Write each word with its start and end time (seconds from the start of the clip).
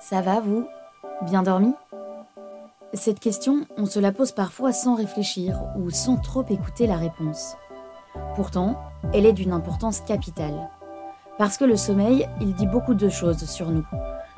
Ça 0.00 0.20
va, 0.20 0.40
vous? 0.40 0.66
Bien 1.22 1.42
dormi? 1.42 1.74
Cette 2.94 3.20
question, 3.20 3.66
on 3.76 3.84
se 3.84 3.98
la 3.98 4.12
pose 4.12 4.32
parfois 4.32 4.72
sans 4.72 4.94
réfléchir 4.94 5.60
ou 5.76 5.90
sans 5.90 6.16
trop 6.16 6.44
écouter 6.48 6.86
la 6.86 6.96
réponse. 6.96 7.56
Pourtant, 8.36 8.76
elle 9.12 9.26
est 9.26 9.32
d'une 9.32 9.52
importance 9.52 10.00
capitale. 10.00 10.70
Parce 11.36 11.58
que 11.58 11.64
le 11.64 11.76
sommeil, 11.76 12.28
il 12.40 12.54
dit 12.54 12.66
beaucoup 12.66 12.94
de 12.94 13.08
choses 13.08 13.44
sur 13.44 13.70
nous, 13.70 13.84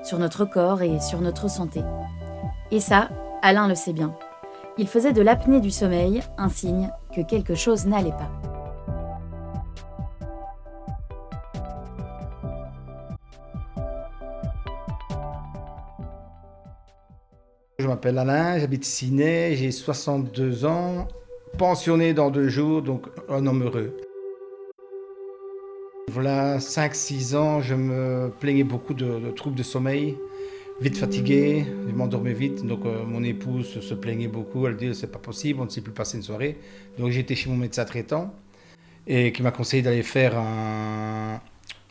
sur 0.03 0.19
notre 0.19 0.45
corps 0.45 0.83
et 0.83 0.99
sur 0.99 1.21
notre 1.21 1.49
santé. 1.49 1.83
Et 2.71 2.81
ça, 2.81 3.09
Alain 3.43 3.69
le 3.69 3.75
sait 3.75 3.93
bien. 3.93 4.15
Il 4.79 4.89
faisait 4.89 5.13
de 5.13 5.23
l'apnée 5.23 5.61
du 5.61 5.71
sommeil 5.71 6.23
un 6.39 6.49
signe 6.49 6.91
que 7.15 7.21
quelque 7.23 7.55
chose 7.55 7.87
n'allait 7.87 8.11
pas. 8.11 8.31
Je 17.79 17.87
m'appelle 17.87 18.19
Alain, 18.19 18.59
j'habite 18.59 18.85
Ciné, 18.85 19.57
j'ai 19.57 19.71
62 19.71 20.67
ans, 20.67 21.09
pensionné 21.57 22.13
dans 22.13 22.31
deux 22.31 22.49
jours, 22.49 22.83
donc 22.83 23.07
un 23.29 23.47
homme 23.47 23.63
heureux. 23.63 23.97
Voilà 26.13 26.59
5-6 26.59 27.37
ans, 27.37 27.63
je 27.63 27.75
me 27.75 28.31
plaignais 28.41 28.65
beaucoup 28.65 28.95
de, 28.95 29.31
troubles 29.31 29.57
de 29.57 29.63
sommeil, 29.63 30.19
vite 30.81 30.97
fatigué, 30.97 31.67
je 31.89 31.95
m'endormais 31.95 32.33
vite, 32.33 32.65
donc 32.65 32.87
euh, 32.87 33.05
mon 33.05 33.23
épouse 33.23 33.81
se 33.81 33.95
plaignait 33.95 34.29
beaucoup, 34.29 34.67
elle 34.67 34.77
dit 34.77 34.95
c'est 34.95 35.13
pas 35.13 35.19
possible, 35.19 35.61
on 35.61 35.67
ne 35.67 35.71
sait 35.71 35.83
plus 35.83 35.93
passer 35.93 36.17
une 36.17 36.23
soirée. 36.23 36.59
Donc 36.99 37.11
j'étais 37.11 37.35
chez 37.35 37.51
mon 37.51 37.57
médecin 37.57 37.85
traitant 37.85 38.35
et 39.07 39.33
qui 39.33 39.43
m'a 39.43 39.51
conseillé 39.51 39.83
d'aller 39.83 40.03
faire 40.03 40.35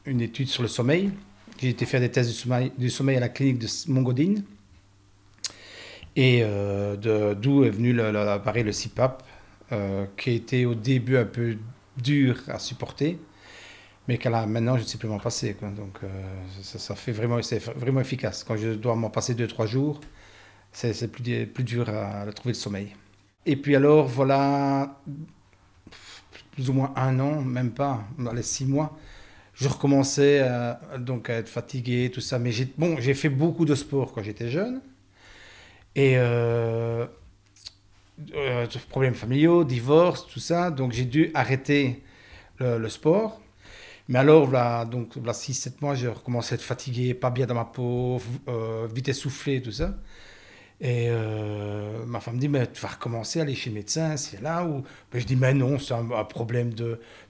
une 0.06 0.22
étude 0.22 0.48
sur 0.48 0.64
le 0.64 0.68
sommeil. 0.68 1.12
J'ai 1.62 1.70
été 1.70 1.86
faire 1.86 2.00
des 2.00 2.10
tests 2.10 2.30
du 2.78 2.90
sommeil, 2.90 3.18
à 3.18 3.20
la 3.20 3.30
clinique 3.30 3.60
de 3.60 3.68
Mongodine. 3.92 4.44
Et 6.16 6.42
euh, 6.44 6.96
d'où 7.36 7.64
est 7.66 7.70
venu 7.70 7.94
l'appareil, 7.94 8.64
le, 8.64 8.72
CPAP, 8.72 9.24
euh, 9.72 10.06
qui 10.18 10.32
été 10.32 10.66
au 10.66 10.74
début 10.74 11.18
un 11.18 11.26
peu 11.26 11.58
dur 11.98 12.42
à 12.48 12.60
supporter, 12.60 13.18
mais 14.10 14.18
qu'à 14.18 14.32
maintenant, 14.48 14.76
je 14.76 14.82
ne 14.82 14.88
sais 14.88 14.98
plus 14.98 15.08
m'en 15.08 15.20
passer. 15.20 15.56
Donc, 15.62 16.00
euh, 16.04 16.08
ça, 16.64 16.96
fait 16.96 17.12
vraiment, 17.12 17.40
c'est 17.44 17.60
vraiment 17.60 18.02
efficace. 18.02 18.44
Quand 18.44 18.58
je 18.58 18.70
dois 18.70 18.96
m'en 18.96 19.12
passer 19.12 19.36
2-3 19.36 19.68
jours, 19.68 20.02
c'est 20.72 21.12
plus, 21.12 21.46
plus 21.46 21.64
dur 21.64 21.88
à, 21.90 22.26
trouver 22.32 22.54
le 22.54 22.60
sommeil. 22.60 22.96
Et 23.46 23.56
puis 23.56 23.76
alors, 23.76 24.08
voilà, 24.08 25.00
plus 26.54 26.72
ou 26.72 26.74
moins 26.74 26.92
un 26.96 27.20
an, 27.20 27.42
même 27.42 27.70
pas, 27.70 28.04
les 28.34 28.42
6 28.42 28.66
mois, 28.66 28.98
je 29.54 29.70
recommençais 29.70 30.44
donc 30.98 31.30
à 31.30 31.36
être 31.36 31.50
fatigué, 31.50 32.10
tout 32.12 32.20
ça. 32.20 32.40
Mais 32.40 32.52
j'ai 32.52 32.66
bon, 32.80 32.98
fait 32.98 33.30
beaucoup 33.30 33.66
de 33.66 33.76
sport 33.76 34.12
quand 34.12 34.24
j'étais 34.24 34.50
jeune. 34.50 34.82
Et 35.94 36.18
euh, 36.18 37.06
euh, 38.34 38.66
problèmes 38.90 39.14
familiaux, 39.14 39.64
divorce, 39.64 40.26
tout 40.26 40.40
ça. 40.40 40.72
Donc 40.72 40.94
j'ai 40.94 41.06
dû 41.06 41.30
arrêter 41.36 42.02
le, 42.58 42.90
sport. 42.90 43.40
Mais 44.10 44.20
alors, 44.20 44.52
là, 44.52 44.84
donc, 44.86 45.16
là 45.16 45.32
6-7 45.32 45.76
mois, 45.82 45.96
j'ai 45.96 46.10
recommencé 46.10 46.54
à 46.54 46.56
être 46.56 46.64
fatigué, 46.64 47.14
pas 47.14 47.30
bien 47.30 47.46
dans 47.46 47.56
ma 47.56 47.66
peau, 47.66 48.22
euh, 48.50 48.88
vite 48.94 49.08
essoufflé, 49.08 49.62
tout 49.62 49.72
ça. 49.72 49.94
Et 50.82 51.08
euh, 51.10 52.06
ma 52.06 52.20
femme 52.20 52.36
me 52.36 52.40
dit, 52.40 52.50
mais 52.50 52.68
tu 52.68 52.82
vas 52.82 52.90
recommencer 52.90 53.40
à 53.40 53.44
aller 53.44 53.56
chez 53.56 53.70
le 53.70 53.76
médecin, 53.76 54.18
c'est 54.18 54.42
là 54.42 54.66
où... 54.66 54.84
je 55.14 55.24
dis, 55.26 55.36
mais 55.38 55.54
non, 55.54 55.80
c'est 55.80 55.94
un, 55.94 56.24
problème 56.26 56.74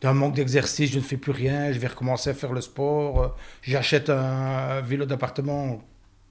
d'un 0.02 0.14
manque 0.14 0.36
d'exercice, 0.36 0.92
je 0.92 0.98
ne 0.98 1.04
fais 1.04 1.18
plus 1.18 1.32
rien, 1.32 1.72
je 1.72 1.80
vais 1.80 1.88
recommencer 1.88 2.32
à 2.32 2.34
faire 2.34 2.54
le 2.54 2.62
sport. 2.62 3.36
J'achète 3.62 4.10
un 4.10 4.82
vélo 4.82 5.06
d'appartement 5.06 5.84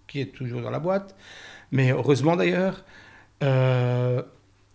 qui 0.07 0.21
est 0.21 0.33
toujours 0.33 0.63
dans 0.63 0.71
la 0.71 0.81
boîte 0.81 1.15
mais 1.73 1.91
heureusement 1.91 2.37
d'ailleurs. 2.37 2.85
Euh, 3.43 4.23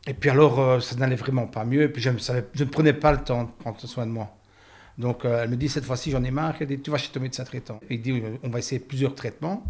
et 0.08 0.14
puis 0.14 0.30
alors, 0.30 0.59
euh, 0.59 0.80
ça 0.80 0.96
n'allait 0.96 1.16
vraiment 1.16 1.47
pas 1.47 1.66
mieux, 1.66 1.84
et 1.84 1.90
puis 1.90 2.02
je 2.02 2.09
ne 2.09 2.70
prenais 2.70 2.94
pas 2.94 3.12
le 3.12 3.20
temps 3.20 3.46
de 3.46 3.52
prendre 3.52 3.80
soin 3.81 4.06
de 4.06 4.12
moi. 4.12 4.36
Donc 4.98 5.26
euh, 5.26 5.44
elle 5.44 5.50
me 5.50 5.56
dit, 5.56 5.70
cette 5.70 5.86
fois-ci 5.86 6.12
j'en 6.12 6.24
ai 6.24 6.31
marre, 6.31 6.56
elle 6.59 6.68
dit, 6.68 6.80
tu 6.80 6.92
vas 6.92 6.98
chez 6.98 7.12
ton 7.12 7.20
médecin 7.20 7.44
traitant. 7.44 7.80
Il 7.90 8.02
dit, 8.02 8.22
on 8.44 8.50
va 8.50 8.59
essayer 8.59 8.80
plusieurs 8.80 9.16
traitements. 9.16 9.64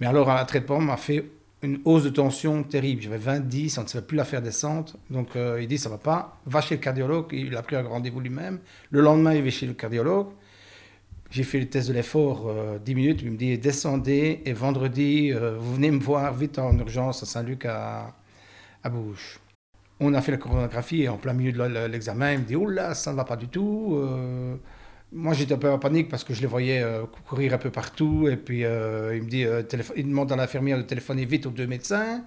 Mais 0.00 0.06
alors 0.06 0.30
un 0.30 0.44
traitement 0.44 0.80
m'a 0.80 0.96
fait 0.96 1.24
une 1.62 1.80
hausse 1.84 2.04
de 2.04 2.10
tension 2.10 2.62
terrible. 2.62 3.02
J'avais 3.02 3.18
20, 3.18 3.40
10, 3.40 3.78
on 3.78 3.82
ne 3.82 3.88
savait 3.88 4.06
plus 4.06 4.16
la 4.16 4.24
faire 4.24 4.42
descendre. 4.42 4.92
Donc 5.10 5.30
il 5.34 5.66
dit, 5.66 5.78
ça 5.78 5.88
va 5.88 5.98
pas, 5.98 6.38
va 6.46 6.60
chez 6.60 6.76
le 6.76 6.80
cardiologue. 6.80 7.26
Il 7.32 7.56
a 7.56 7.62
pris 7.62 7.76
un 7.76 7.82
rendez-vous 7.82 8.20
lui-même. 8.20 8.60
Le 8.90 9.00
lendemain, 9.00 9.34
il 9.34 9.42
va 9.42 9.50
chez 9.50 9.66
le 9.66 9.74
cardiologue. 9.74 10.28
J'ai 11.30 11.42
fait 11.42 11.60
le 11.60 11.68
test 11.68 11.88
de 11.88 11.92
l'effort 11.92 12.50
10 12.84 12.92
euh, 12.92 12.94
minutes. 12.94 13.20
Il 13.22 13.32
me 13.32 13.36
dit 13.36 13.58
descendez 13.58 14.40
et 14.46 14.52
vendredi, 14.52 15.30
euh, 15.32 15.58
vous 15.58 15.74
venez 15.74 15.90
me 15.90 16.00
voir 16.00 16.32
vite 16.32 16.58
en 16.58 16.76
urgence 16.78 17.22
à 17.22 17.26
Saint-Luc 17.26 17.66
à, 17.66 18.14
à 18.82 18.88
Bouche. 18.88 19.38
On 20.00 20.14
a 20.14 20.20
fait 20.20 20.32
la 20.32 20.38
coronographie 20.38 21.02
et 21.02 21.08
en 21.08 21.16
plein 21.16 21.32
milieu 21.32 21.52
de 21.52 21.86
l'examen, 21.86 22.32
il 22.32 22.38
me 22.40 22.44
dit 22.44 22.56
oh 22.56 22.68
là, 22.68 22.94
ça 22.94 23.10
ne 23.12 23.16
va 23.16 23.24
pas 23.24 23.36
du 23.36 23.48
tout. 23.48 23.96
Euh, 23.96 24.54
moi, 25.12 25.34
j'étais 25.34 25.54
un 25.54 25.58
peu 25.58 25.70
en 25.70 25.78
panique 25.78 26.08
parce 26.08 26.22
que 26.22 26.34
je 26.34 26.40
les 26.40 26.46
voyais 26.46 26.84
courir 27.26 27.54
un 27.54 27.58
peu 27.58 27.70
partout. 27.70 28.28
Et 28.30 28.36
puis, 28.36 28.60
il 28.60 28.66
me 28.66 29.28
dit 29.28 29.44
il 29.96 30.06
demande 30.06 30.30
à 30.30 30.36
l'infirmière 30.36 30.76
de 30.76 30.82
téléphoner 30.82 31.24
vite 31.24 31.46
aux 31.46 31.50
deux 31.50 31.66
médecins. 31.66 32.22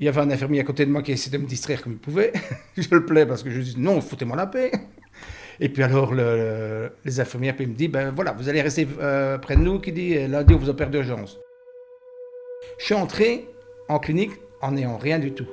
Il 0.00 0.06
y 0.06 0.08
avait 0.08 0.20
un 0.20 0.30
infirmier 0.30 0.60
à 0.60 0.64
côté 0.64 0.86
de 0.86 0.92
moi 0.92 1.02
qui 1.02 1.12
essayait 1.12 1.36
de 1.36 1.42
me 1.42 1.48
distraire 1.48 1.82
comme 1.82 1.92
il 1.92 1.98
pouvait. 1.98 2.32
je 2.76 2.88
le 2.94 3.04
plais 3.04 3.26
parce 3.26 3.42
que 3.42 3.50
je 3.50 3.60
dis 3.60 3.74
non, 3.78 4.00
foutez-moi 4.00 4.36
la 4.36 4.46
paix. 4.46 4.70
Et 5.60 5.68
puis 5.68 5.82
alors, 5.82 6.14
les 6.14 7.20
infirmières 7.20 7.56
puis 7.56 7.66
me 7.66 7.74
disent, 7.74 7.90
ben 7.90 8.12
voilà, 8.14 8.32
vous 8.32 8.48
allez 8.48 8.62
rester 8.62 8.86
euh, 9.00 9.38
près 9.38 9.56
de 9.56 9.62
nous, 9.62 9.80
qui 9.80 9.90
dit, 9.92 10.28
lundi, 10.28 10.54
on 10.54 10.58
vous 10.58 10.68
opère 10.68 10.88
d'urgence. 10.88 11.38
Je 12.78 12.84
suis 12.84 12.94
entré 12.94 13.48
en 13.88 13.98
clinique 13.98 14.32
en 14.60 14.72
n'ayant 14.72 14.98
rien 14.98 15.18
du 15.18 15.32
tout. 15.32 15.48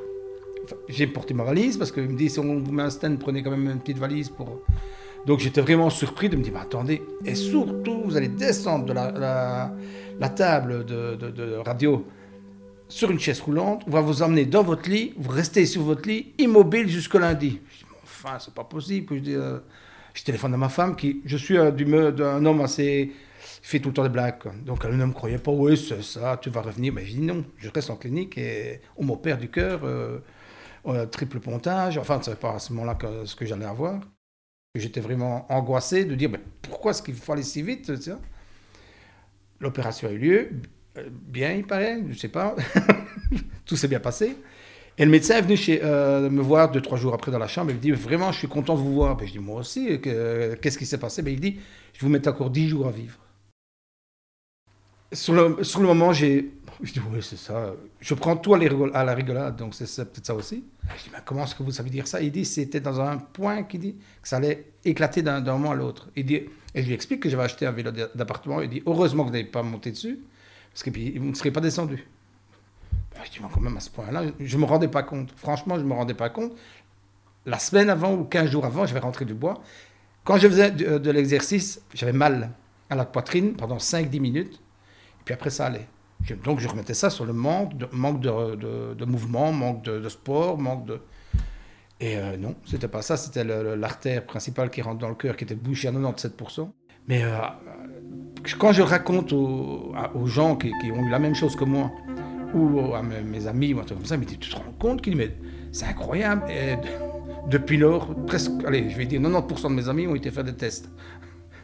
J'ai 0.88 1.08
porté 1.08 1.34
ma 1.34 1.44
valise, 1.44 1.78
parce 1.78 1.92
qu'il 1.92 2.04
me 2.04 2.18
dit, 2.18 2.30
si 2.30 2.40
on 2.40 2.60
vous 2.60 2.72
met 2.72 2.84
un 2.84 2.90
stand, 2.90 3.20
prenez 3.20 3.44
quand 3.44 3.52
même 3.52 3.70
une 3.70 3.80
petite 3.80 3.98
valise 3.98 4.30
pour... 4.30 4.62
Donc 5.26 5.40
j'étais 5.40 5.62
vraiment 5.62 5.90
surpris 5.90 6.30
de 6.30 6.36
me 6.36 6.44
dire, 6.44 6.54
mais 6.54 6.60
attendez, 6.60 7.02
et 7.26 7.34
surtout, 7.34 8.04
vous 8.06 8.16
allez 8.16 8.28
descendre 8.28 8.86
de 8.86 8.94
la, 8.94 10.30
table 10.30 10.86
de, 10.86 11.58
radio 11.66 12.06
sur 12.88 13.10
une 13.10 13.20
chaise 13.20 13.42
roulante, 13.42 13.84
on 13.88 13.92
va 13.92 14.02
vous 14.02 14.22
emmener 14.22 14.46
dans 14.46 14.62
votre 14.62 14.88
lit, 14.90 15.14
vous 15.18 15.32
restez 15.32 15.66
sur 15.66 15.82
votre 15.82 16.08
lit, 16.08 16.34
immobile 16.38 16.88
jusqu'au 16.88 17.18
lundi. 17.18 17.60
Je 17.72 17.80
dis, 17.80 17.86
enfin, 18.04 18.38
c'est 18.40 18.54
pas 18.54 18.64
possible. 18.64 19.16
Je 19.16 19.20
dis, 19.20 19.34
euh, 19.34 19.58
je 20.16 20.24
téléphone 20.24 20.54
à 20.54 20.58
ma 20.58 20.70
femme, 20.70 20.96
qui, 20.96 21.22
je 21.26 21.38
suis 21.38 21.56
d'un 21.56 22.46
homme 22.46 22.62
assez. 22.62 23.12
fait 23.62 23.80
tout 23.80 23.90
le 23.90 23.94
temps 23.94 24.04
des 24.04 24.10
blagues. 24.10 24.36
Donc 24.66 24.84
elle 24.86 24.96
ne 24.98 25.06
me 25.06 25.14
croyait 25.14 25.38
pas, 25.38 25.52
oui, 25.52 25.78
c'est 25.78 26.02
ça, 26.02 26.40
tu 26.42 26.50
vas 26.50 26.62
revenir. 26.62 26.94
Mais 26.94 27.06
j'ai 27.06 27.16
dit 27.16 27.22
non, 27.22 27.44
je 27.58 27.70
reste 27.70 27.90
en 27.90 27.98
clinique 27.98 28.38
et 28.38 28.82
on 28.98 29.04
m'opère 29.04 29.38
du 29.38 29.50
cœur, 29.50 29.82
euh, 29.84 30.20
triple 31.12 31.40
pontage. 31.40 31.98
Enfin, 31.98 32.22
ce 32.22 32.32
pas 32.32 32.56
à 32.56 32.60
ce 32.60 32.74
moment-là 32.74 32.96
que, 32.96 33.26
ce 33.26 33.36
que 33.36 33.46
j'allais 33.46 33.66
avoir. 33.66 34.02
J'étais 34.76 35.00
vraiment 35.00 35.46
angoissé 35.50 36.04
de 36.04 36.16
dire 36.16 36.30
mais 36.30 36.40
pourquoi 36.62 36.92
est-ce 36.92 37.02
qu'il 37.02 37.16
faut 37.16 37.32
aller 37.32 37.44
si 37.44 37.62
vite 37.62 37.92
L'opération 39.62 40.10
a 40.10 40.12
eu 40.12 40.18
lieu, 40.18 40.50
euh, 40.98 41.10
bien 41.10 41.54
il 41.54 41.66
paraît, 41.66 42.00
je 42.04 42.10
ne 42.10 42.14
sais 42.14 42.28
pas. 42.28 42.56
tout 43.66 43.78
s'est 43.78 43.88
bien 43.88 44.02
passé. 44.02 44.36
Et 44.98 45.06
le 45.06 45.12
médecin 45.12 45.38
est 45.38 45.42
venu 45.42 45.56
chez, 45.56 45.82
euh, 45.84 46.30
me 46.30 46.42
voir 46.42 46.72
deux, 46.72 46.82
trois 46.82 46.98
jours 46.98 47.14
après 47.14 47.32
dans 47.32 47.40
la 47.40 47.48
chambre. 47.48 47.72
Il 47.72 47.78
me 47.78 47.82
dit 47.82 47.92
Vraiment, 47.92 48.32
je 48.32 48.40
suis 48.40 48.48
content 48.48 48.76
de 48.76 48.80
vous 48.80 48.94
voir. 48.94 49.16
Ben, 49.16 49.26
je 49.26 49.32
dis 49.32 49.40
Moi 49.40 49.60
aussi, 49.60 50.00
qu'est-ce 50.02 50.78
qui 50.78 50.86
s'est 50.86 50.98
passé? 50.98 51.22
Ben, 51.22 51.34
Il 51.34 51.40
dit 51.40 51.60
Je 51.94 52.02
vous 52.02 52.10
mets 52.10 52.26
encore 52.28 52.50
dix 52.50 52.68
jours 52.68 52.88
à 52.88 52.92
vivre. 52.92 53.20
Sur 55.14 55.34
le 55.34 55.86
moment, 55.86 56.12
j'ai. 56.12 56.52
Je 56.84 56.94
dis 56.94 57.02
Oui, 57.10 57.20
c'est 57.22 57.38
ça. 57.38 57.74
Je 58.00 58.14
prends 58.14 58.36
tout 58.36 58.54
à, 58.54 58.58
la 58.58 59.14
rigolade, 59.14 59.56
donc 59.56 59.74
c'est 59.76 59.86
peut-être 60.12 60.26
ça 60.26 60.36
aussi. 60.36 60.64
Je 60.98 61.04
dis 61.04 61.10
Mais 61.12 61.20
comment 61.26 61.44
est-ce 61.44 61.56
que 61.56 61.64
vous 61.64 61.72
savez 61.72 61.90
dire 61.90 62.08
ça? 62.08 62.22
Il 62.22 62.32
dit 62.32 62.46
C'était 62.46 62.80
dans 62.80 63.00
un 63.00 63.18
point 63.18 63.64
qui 63.64 63.80
dit 63.80 63.96
que 64.22 64.28
ça 64.28 64.38
allait 64.38 64.72
éclater 64.84 65.22
d'un 65.22 65.42
moment 65.42 65.72
à 65.72 65.76
l'autre. 65.76 66.10
Et 66.16 66.26
je 66.76 66.82
lui 66.82 66.94
explique 66.94 67.22
que 67.22 67.30
j'avais 67.30 67.44
acheté 67.44 67.66
un 67.66 67.72
vélo 67.72 67.92
d'appartement. 67.92 68.62
Il 68.62 68.70
dit 68.70 68.84
Heureusement 68.86 69.24
que 69.24 69.30
vous 69.30 69.34
n'avez 69.36 69.50
pas 69.50 69.64
monté 69.64 69.92
dessus, 69.92 70.20
parce 70.74 70.84
que 70.84 70.90
puis, 70.90 71.18
vous 71.18 71.26
ne 71.26 71.34
serez 71.34 71.52
pas 71.52 71.62
descendu. 71.62 72.06
Ah, 73.18 73.22
je 73.24 73.32
dis, 73.32 73.40
quand 73.40 73.62
même, 73.62 73.78
à 73.78 73.80
ce 73.80 73.90
point-là, 73.90 74.24
je 74.40 74.58
ne 74.58 74.62
me 74.62 74.66
rendais 74.68 74.90
pas 74.90 75.04
compte. 75.04 75.32
Franchement, 75.38 75.76
je 75.76 75.84
ne 75.84 75.88
me 75.88 75.94
rendais 75.94 76.14
pas 76.14 76.30
compte. 76.30 76.54
La 77.46 77.60
semaine 77.60 77.90
avant 77.90 78.14
ou 78.14 78.26
15 78.26 78.50
jours 78.50 78.66
avant, 78.66 78.86
je 78.86 78.94
vais 78.94 79.00
rentrer 79.00 79.24
du 79.24 79.34
bois. 79.34 79.62
Quand 80.26 80.38
je 80.38 80.48
faisais 80.48 80.72
de, 80.72 80.86
euh, 80.86 81.14
l'exercice, 81.14 81.82
j'avais 81.94 82.12
mal 82.12 82.52
à 82.90 82.96
la 82.96 83.06
poitrine 83.06 83.54
pendant 83.56 83.78
5-10 83.78 84.20
minutes. 84.20 84.56
Et 84.56 85.24
puis 85.24 85.34
après, 85.34 85.50
ça 85.50 85.68
allait. 85.68 85.88
Donc, 86.34 86.60
je 86.60 86.68
remettais 86.68 86.94
ça 86.94 87.10
sur 87.10 87.26
le 87.26 87.34
manque 87.34 87.78
de, 87.78 87.88
manque 87.92 88.20
de, 88.20 89.06
mouvement, 89.06 89.52
manque 89.52 89.84
de, 89.84 90.10
sport, 90.10 90.58
manque 90.58 90.86
de... 90.86 91.00
Et 92.00 92.18
euh, 92.18 92.36
non, 92.38 92.56
c'était 92.66 92.88
pas 92.88 93.02
ça. 93.02 93.16
C'était 93.16 93.44
l'artère 93.44 94.26
principale 94.26 94.70
qui 94.70 94.82
rentre 94.82 95.00
dans 95.00 95.10
le 95.10 95.16
cœur, 95.16 95.38
qui 95.38 95.44
était 95.44 95.56
bouchée 95.56 95.88
à 95.88 95.92
97%. 95.92 96.70
Mais 97.08 97.24
euh, 97.24 97.38
quand 98.60 98.72
je 98.72 98.82
raconte 98.82 99.32
aux, 99.32 99.94
gens 100.26 100.56
qui, 100.56 100.72
ont 100.92 101.06
eu 101.06 101.10
la 101.10 101.20
même 101.20 101.36
chose 101.36 101.56
que 101.56 101.64
moi, 101.64 101.92
ou 102.54 102.94
à 102.94 103.02
mes, 103.04 103.48
amis 103.48 103.74
ou 103.74 103.80
un 103.80 103.84
truc 103.84 104.00
comme 104.00 104.08
ça, 104.08 104.18
mais 104.18 104.26
tu 104.26 104.38
te 104.38 104.56
rends 104.56 104.74
compte 104.80 105.02
qu'il 105.02 105.16
mais 105.16 105.36
c'est 105.72 105.86
incroyable. 105.86 106.44
Depuis 107.50 107.78
lors, 107.78 108.16
presque, 108.26 108.52
allez, 108.66 108.90
je 108.90 108.98
vais 108.98 109.06
dire 109.06 109.22
90% 109.22 109.70
de 109.70 109.74
mes 109.74 109.88
amis 109.88 110.08
ont 110.08 110.16
été 110.16 110.32
faire 110.32 110.44
des 110.44 110.56
tests. 110.56 110.90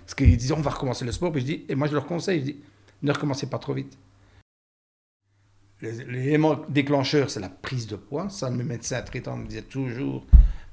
Parce 0.01 0.13
qu'ils 0.13 0.37
disaient, 0.37 0.53
on 0.53 0.61
va 0.61 0.71
recommencer 0.71 1.05
le 1.05 1.11
sport. 1.11 1.31
Puis 1.31 1.41
je 1.41 1.45
dis, 1.45 1.65
et 1.69 1.75
moi 1.75 1.87
je 1.87 1.93
leur 1.93 2.05
conseille, 2.05 2.39
je 2.41 2.45
dis, 2.45 2.59
ne 3.01 3.11
recommencez 3.11 3.47
pas 3.47 3.57
trop 3.57 3.73
vite. 3.73 3.97
L'élément 5.81 6.59
déclencheur, 6.69 7.29
c'est 7.29 7.39
la 7.39 7.49
prise 7.49 7.87
de 7.87 7.95
poids. 7.95 8.29
Ça, 8.29 8.49
mes 8.49 8.63
médecins 8.63 9.01
traitants 9.01 9.35
me 9.35 9.47
disaient 9.47 9.63
toujours, 9.63 10.25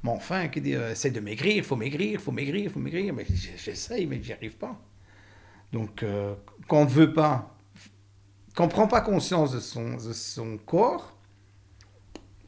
mais 0.03 0.11
enfin, 0.11 0.49
qui 0.49 0.61
dit, 0.61 0.75
euh, 0.75 0.93
essaie 0.93 1.11
de 1.11 1.21
maigrir, 1.21 1.57
il 1.57 1.63
faut 1.63 1.77
maigrir, 1.77 2.13
il 2.13 2.19
faut 2.19 2.31
maigrir, 2.31 2.65
il 2.65 2.71
faut 2.71 2.79
maigrir. 2.79 3.15
Mais 3.15 3.27
j'essaye, 3.57 4.07
mais 4.07 4.23
j'y 4.23 4.33
arrive 4.33 4.57
pas. 4.57 4.79
Donc, 5.73 6.03
euh, 6.03 6.35
quand 6.67 6.79
on 6.79 6.85
ne 6.85 6.91
veut 6.91 7.13
pas, 7.13 7.57
quand 8.55 8.65
on 8.65 8.67
ne 8.67 8.73
prend 8.73 8.87
pas 8.87 9.01
conscience 9.01 9.53
de 9.53 9.61
son, 9.61 10.59
corps, 10.59 11.17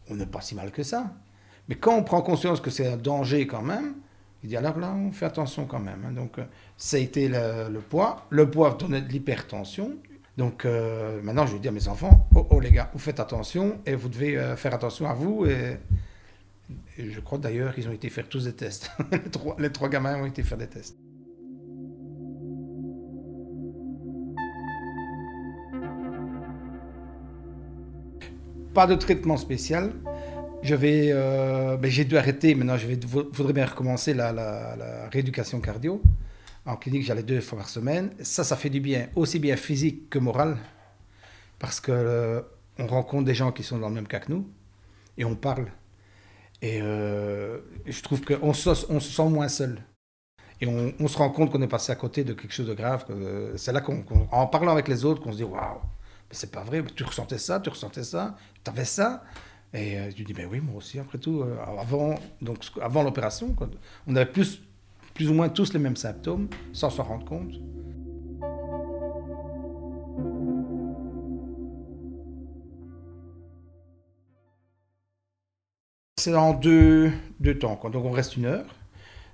on 0.09 0.17
n'est 0.17 0.27
pas 0.27 0.41
si 0.41 0.55
mal 0.55 0.71
que 0.71 0.83
ça. 0.83 1.12
Mais 1.69 1.77
quand 1.77 1.97
on 1.97 2.03
prend 2.03 2.23
conscience 2.23 2.61
que 2.61 2.71
c'est 2.71 2.87
un 2.87 2.97
danger 2.97 3.47
quand 3.47 3.62
même, 3.62 3.95
il 4.43 4.49
dit 4.49 4.57
alors 4.57 4.79
là, 4.79 4.93
on 4.93 5.12
fait 5.12 5.27
attention 5.27 5.67
quand 5.67 5.81
même. 5.81 6.05
Hein. 6.07 6.12
Donc, 6.12 6.39
euh, 6.39 6.45
ça 6.77 6.97
a 6.97 7.01
été 7.01 7.29
le, 7.29 7.81
poids. 7.81 8.27
Le 8.31 8.51
poids 8.51 8.75
donnait 8.79 9.03
de 9.03 9.09
l'hypertension. 9.09 9.97
Donc, 10.40 10.64
euh, 10.64 11.20
maintenant, 11.22 11.44
je 11.44 11.54
dire 11.58 11.70
à 11.70 11.75
mes 11.75 11.87
enfants 11.87 12.26
oh, 12.34 12.46
oh, 12.48 12.60
les 12.60 12.70
gars, 12.70 12.90
vous 12.94 12.98
faites 12.98 13.20
attention 13.20 13.78
et 13.84 13.94
vous 13.94 14.08
devez 14.08 14.38
euh, 14.38 14.56
faire 14.56 14.72
attention 14.72 15.06
à 15.06 15.12
vous. 15.12 15.44
Et, 15.44 15.76
je 16.96 17.20
crois 17.20 17.37
d'ailleurs 17.37 17.75
qu'ils 17.75 17.87
ont 17.88 17.92
été 17.92 18.08
faire 18.08 18.26
tous 18.26 18.44
des 18.44 18.54
tests. 18.54 18.90
les, 19.58 19.70
trois, 19.70 19.90
gamins 19.90 20.16
ont 20.16 20.25
été 20.25 20.42
faire 20.42 20.56
des 20.56 20.66
tests. 20.66 20.96
Pas 28.72 28.87
de 28.87 28.94
traitement 28.94 29.37
spécial. 29.37 29.92
Je 30.62 30.75
vais, 30.75 31.10
euh, 31.12 31.76
ben, 31.76 31.90
j'ai 31.90 32.06
dû 32.06 32.16
arrêter. 32.16 32.54
Maintenant, 32.54 32.78
je 32.78 32.87
vais, 32.87 32.98
voudrais 33.06 33.52
bien 33.52 33.66
recommencer 33.66 34.14
la, 34.14 35.06
rééducation 35.12 35.60
cardio. 35.60 36.00
En 36.67 36.77
clinique, 36.77 37.05
j'allais 37.05 37.23
deux 37.23 37.41
fois 37.41 37.59
par 37.59 37.69
semaine. 37.69 38.15
Ça, 38.21 38.45
ça 38.45 38.57
fait 38.57 38.71
du 38.71 38.81
bien, 38.81 39.09
aussi 39.17 39.39
bien 39.39 39.57
physique 39.57 40.11
que 40.11 40.19
moral, 40.19 40.59
parce 41.59 41.81
que 41.81 41.93
euh, 41.93 42.43
on 42.79 42.87
rencontre 42.87 43.25
des 43.25 43.35
gens 43.35 43.53
qui 43.53 43.62
sont 43.62 43.79
dans 43.79 43.89
le 43.89 43.95
même 43.95 44.07
cas 44.07 44.21
que 44.21 44.31
nous 44.31 44.49
et 45.17 45.25
on 45.25 45.35
parle. 45.35 45.67
Et 46.62 46.81
euh, 46.83 47.61
je 47.87 48.03
trouve 48.03 48.23
qu'on 48.23 48.53
se, 48.53 48.71
on 48.89 49.01
se 49.01 49.11
sent 49.11 49.29
moins 49.29 49.49
seul. 49.49 49.83
Et 50.62 50.67
on, 50.67 51.09
se 51.09 51.17
rend 51.17 51.31
compte 51.31 51.51
qu'on 51.51 51.62
est 51.62 51.69
passé 51.69 51.91
à 51.91 51.95
côté 51.95 52.23
de 52.23 52.35
quelque 52.35 52.53
chose 52.53 52.67
de 52.67 52.75
grave. 52.75 53.07
C'est 53.57 53.73
là 53.73 53.81
qu'en 53.81 54.47
parlant 54.47 54.73
avec 54.73 54.89
les 54.89 55.07
autres 55.07 55.23
qu'on 55.23 55.33
se 55.33 55.39
dit 55.39 55.43
waouh, 55.43 55.81
c'est 56.31 56.51
pas 56.51 56.62
vrai, 56.62 56.85
tu 56.95 57.03
ressentais 57.03 57.39
ça, 57.39 57.61
tu 57.61 57.71
ressentais 57.71 58.05
ça, 58.05 58.37
tu 58.62 58.71
avais 58.71 58.85
ça. 58.85 59.25
Et 59.73 59.99
euh, 59.99 60.11
je 60.17 60.23
dis, 60.23 60.33
ben 60.33 60.49
oui, 60.51 60.61
moi 60.61 60.77
aussi, 60.77 60.99
après 60.99 61.19
tout, 61.19 61.43
euh, 61.43 61.57
avant, 61.79 62.17
donc, 62.43 62.59
avant 62.83 63.03
l'opération, 63.03 63.55
on 64.07 64.17
avait 64.17 64.27
plus, 64.27 64.61
plus 65.15 65.31
ou 65.31 65.35
moins 65.35 65.49
tous 65.49 65.73
les 65.73 65.79
mêmes 65.79 65.97
symptômes, 65.97 66.49
sans 66.73 66.91
s'en 66.91 67.05
rendre 67.05 67.25
compte. 67.25 67.53
C'est 76.19 76.35
en 76.35 76.53
deux, 76.53 77.11
deux 77.39 77.59
temps. 77.59 77.81
Donc 77.91 78.05
on 78.05 78.11
reste 78.11 78.37
une 78.37 78.45
heure. 78.45 78.67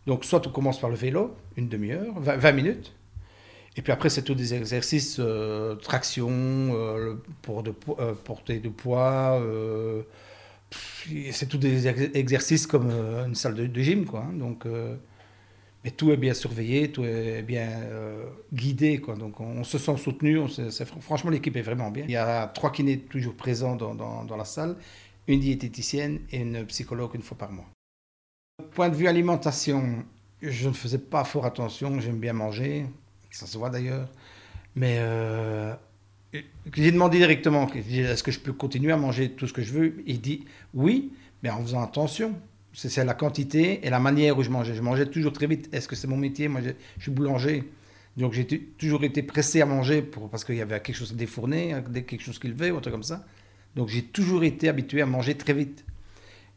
Donc 0.07 0.25
soit 0.25 0.47
on 0.47 0.51
commence 0.51 0.81
par 0.81 0.89
le 0.89 0.97
vélo, 0.97 1.35
une 1.57 1.69
demi-heure, 1.69 2.15
20, 2.21 2.53
minutes. 2.53 2.95
Et 3.77 3.83
puis 3.83 3.93
après, 3.93 4.09
c'est 4.09 4.23
tous 4.23 4.35
des 4.35 4.55
exercices, 4.55 5.17
euh, 5.19 5.75
traction, 5.75 6.31
euh, 6.31 7.17
pour 7.43 7.63
de, 7.63 7.73
portée 7.73 8.61
de 8.61 8.69
poids, 8.69 9.43
c'est 11.33 11.49
tous 11.49 11.59
des 11.59 11.89
exercices 11.89 12.67
comme 12.67 12.91
euh, 12.91 13.27
une 13.27 13.35
salle 13.35 13.55
de, 13.55 13.81
gym, 13.81 14.05
quoi. 14.05 14.25
Hein. 14.25 14.57
euh, 14.67 14.97
mais 15.87 15.93
tout 15.93 16.11
est 16.11 16.17
bien 16.17 16.35
surveillé, 16.35 16.91
tout 16.91 17.05
est 17.05 17.43
bien 17.43 17.69
euh, 17.71 18.25
guidé, 18.53 18.99
quoi. 18.99 19.15
Donc, 19.15 19.39
on, 19.39 19.63
se 19.63 19.79
sent 19.79 19.97
soutenu. 19.99 20.37
On 20.37 20.49
franchement, 21.01 21.31
l'équipe 21.31 21.57
est 21.57 21.63
vraiment 21.63 21.93
bien. 21.93 22.03
Il 22.09 22.11
y 22.11 22.17
a 22.17 22.49
trois 22.49 22.73
kinés 22.73 22.99
toujours 22.99 23.37
présents 23.37 23.77
dans, 23.77 23.95
dans, 23.95 24.37
la 24.37 24.45
salle, 24.45 24.75
une 25.29 25.39
diététicienne 25.39 26.23
et 26.33 26.39
une 26.39 26.67
psychologue 26.67 27.15
une 27.15 27.23
fois 27.23 27.39
par 27.39 27.53
mois. 27.53 27.69
Point 28.73 28.89
de 28.89 28.97
vue 28.97 29.07
alimentation, 29.07 30.05
je 30.43 30.69
ne 30.69 30.75
faisais 30.75 30.99
pas 30.99 31.23
fort 31.23 31.47
attention. 31.47 32.01
J'aime 32.01 32.19
bien 32.19 32.33
manger, 32.33 32.87
ça 33.31 33.47
se 33.47 33.57
voit 33.57 33.71
d'ailleurs, 33.71 34.09
mais 34.75 34.99
j'ai 36.75 36.91
demandé 36.91 37.19
directement, 37.19 37.71
est-ce 37.73 38.25
que 38.25 38.33
je 38.33 38.41
peux 38.41 38.53
continuer 38.53 38.91
à 38.91 38.97
manger 38.97 39.31
tout 39.31 39.47
ce 39.47 39.53
que 39.53 39.63
je 39.63 39.73
veux? 39.73 40.03
Il 40.05 40.21
dit 40.21 40.47
oui, 40.75 41.13
mais 41.45 41.51
en 41.51 41.63
faisant 41.63 41.85
attention. 41.85 42.35
C'est 42.77 43.03
la 43.07 43.15
quantité 43.15 43.87
et 43.87 43.89
la 43.89 43.99
manière 43.99 44.37
où 44.37 44.43
je 44.43 44.51
mangeais. 44.51 44.75
Je 44.75 44.83
mangeais 44.83 45.07
toujours 45.07 45.33
très 45.33 45.47
vite. 45.47 45.71
Est-ce 45.73 45.89
que 45.89 45.97
c'est 45.97 46.07
mon 46.07 46.19
métier? 46.19 46.47
Moi, 46.47 46.61
je, 46.61 47.03
suis 47.03 47.11
boulanger. 47.11 47.65
Donc 48.19 48.35
j'ai 48.35 48.47
toujours 48.47 49.03
été 49.03 49.23
pressé 49.23 49.63
à 49.63 49.67
manger 49.67 50.03
pour, 50.03 50.29
parce 50.29 50.45
qu'il 50.45 50.57
y 50.57 50.61
avait 50.61 50.79
quelque 50.81 50.97
chose 50.97 51.13
à 51.13 51.15
défourner, 51.15 51.75
quelque 52.07 52.23
chose 52.23 52.39
qui 52.39 52.49
levait, 52.49 52.71
ou 52.71 52.77
autre 52.77 52.91
comme 52.91 53.03
ça. 53.03 53.25
Donc 53.77 53.89
j'ai 53.89 54.03
toujours 54.03 54.45
été 54.45 54.69
habitué 54.69 55.01
à 55.01 55.07
manger 55.07 55.37
très 55.37 55.55
vite. 55.55 55.85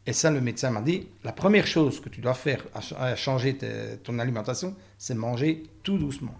Et 0.06 0.12
ça, 0.12 0.30
le 0.30 0.42
médecin 0.42 0.70
m'a 0.70 0.82
dit, 0.82 1.06
la 1.24 1.32
première 1.32 1.66
chose 1.66 2.00
que 2.00 2.10
tu 2.10 2.20
dois 2.20 2.34
faire 2.34 2.66
à, 2.74 3.16
changer 3.16 3.56
ton 4.02 4.18
alimentation, 4.18 4.74
c'est 4.98 5.14
manger 5.14 5.62
tout 5.82 5.96
doucement. 5.96 6.34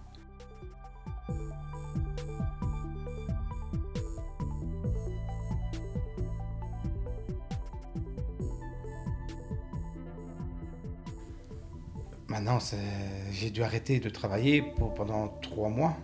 Maintenant, 12.31 12.59
j'ai 13.33 13.51
dû 13.51 13.65
arrêter 13.65 13.99
de 13.99 14.09
travailler 14.09 14.63
pendant 14.97 15.27
trois 15.43 15.69
mois 15.69 15.97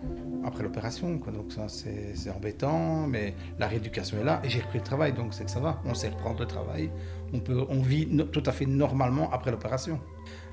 après 0.43 0.61
l'opération. 0.61 1.15
Donc 1.15 1.53
ça, 1.53 1.67
c'est 1.69 2.29
embêtant, 2.29 3.07
mais 3.07 3.33
la 3.57 3.67
rééducation 3.67 4.19
est 4.19 4.25
là 4.25 4.41
et 4.43 4.49
j'ai 4.49 4.59
repris 4.59 4.79
le 4.79 4.83
travail, 4.83 5.13
donc 5.13 5.33
c'est 5.33 5.45
que 5.45 5.51
ça 5.51 5.61
va. 5.61 5.81
On 5.85 5.93
sait 5.93 6.09
reprendre 6.09 6.41
le 6.41 6.45
travail. 6.45 6.91
On, 7.33 7.39
peut, 7.39 7.65
on 7.69 7.81
vit 7.81 8.09
tout 8.33 8.43
à 8.45 8.51
fait 8.51 8.65
normalement 8.65 9.31
après 9.31 9.51
l'opération. 9.51 10.01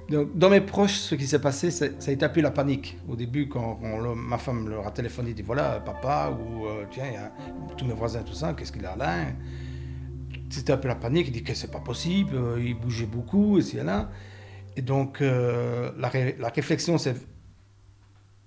Dans 0.09 0.49
mes 0.49 0.61
proches, 0.61 0.95
ce 0.95 1.17
qui 1.17 1.27
s'est 1.27 1.41
passé, 1.41 1.73
ça 1.73 1.87
a 1.87 2.11
été 2.13 2.25
un 2.25 2.29
peu 2.29 2.41
la 2.41 2.53
panique. 2.53 2.97
Au 3.09 3.17
début, 3.17 3.49
quand, 3.49 3.81
ma 4.15 4.39
femme 4.39 4.69
leur 4.69 4.87
a 4.87 4.93
téléphoné, 4.93 5.33
dit 5.33 5.43
voilà, 5.43 5.81
papa, 5.81 6.31
ou 6.31 6.67
euh, 6.67 6.85
tiens, 6.93 7.05
tous 7.77 7.85
mes 7.85 7.95
voisins, 7.95 8.23
tout 8.23 8.35
ça, 8.35 8.53
qu'est-ce 8.53 8.71
qu'il 8.71 8.87
a 8.87 8.95
là 8.95 9.25
C'était 10.51 10.73
un 10.73 10.77
peu 10.77 10.87
la 10.87 10.95
panique. 10.95 11.27
Il 11.29 11.33
dit 11.33 11.43
que 11.43 11.55
c'est 11.55 11.73
pas 11.73 11.81
possible, 11.81 12.37
euh, 12.37 12.63
il 12.63 12.79
bougeait 12.79 13.07
beaucoup, 13.07 13.59
et 13.59 13.63
c'est 13.63 13.83
là. 13.83 14.11
Et 14.77 14.83
donc, 14.83 15.21
euh, 15.21 15.91
la, 15.99 16.49
réflexion, 16.49 16.99
c'est 16.99 17.17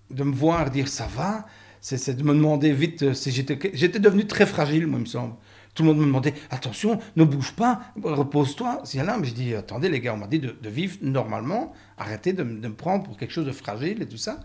de 0.09 0.23
me 0.23 0.33
voir 0.33 0.69
dire 0.69 0.87
ça 0.87 1.07
va, 1.07 1.45
c'est 1.81 2.15
de 2.15 2.23
me 2.23 2.33
demander 2.33 2.73
vite 2.73 3.03
euh, 3.03 3.13
si 3.13 3.31
j'étais. 3.31 3.55
Devenu 3.99 4.25
très 4.27 4.45
fragile, 4.45 4.87
moi, 4.87 4.99
il 4.99 5.03
me 5.03 5.07
semble. 5.07 5.35
Tout 5.73 5.83
le 5.83 5.89
monde 5.89 5.99
me 5.99 6.05
demandait 6.05 6.33
attention, 6.49 6.99
ne 7.15 7.23
bouge 7.23 7.53
pas, 7.53 7.81
repose-toi. 8.03 8.81
C'est 8.83 9.03
là, 9.03 9.17
mais 9.19 9.27
je 9.27 9.33
dis 9.35 9.53
attendez, 9.53 9.89
les 9.89 9.99
gars, 9.99 10.15
on 10.15 10.17
m'a 10.17 10.25
dit 10.25 10.39
de, 10.39 10.69
vivre 10.69 10.97
normalement, 11.03 11.71
arrêtez 11.99 12.33
de, 12.33 12.41
me 12.43 12.73
prendre 12.73 13.03
pour 13.03 13.15
quelque 13.15 13.31
chose 13.31 13.45
de 13.45 13.51
fragile 13.51 14.01
et 14.01 14.07
tout 14.07 14.17
ça. 14.17 14.39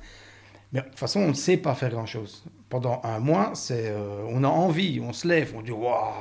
Mais 0.73 0.81
de 0.81 0.87
toute 0.87 0.99
façon, 0.99 1.21
on 1.21 1.29
ne 1.29 1.33
sait 1.33 1.57
pas 1.57 1.75
faire 1.75 1.89
grand-chose. 1.89 2.45
Pendant 2.69 3.01
un 3.03 3.19
mois, 3.19 3.53
c'est, 3.55 3.89
euh, 3.89 4.27
on 4.29 4.45
a 4.45 4.49
envie, 4.49 5.01
on 5.03 5.15
se 5.15 5.27
lève, 5.27 5.55
on 5.57 5.63
dit 5.63 5.71
waouh, 5.71 6.13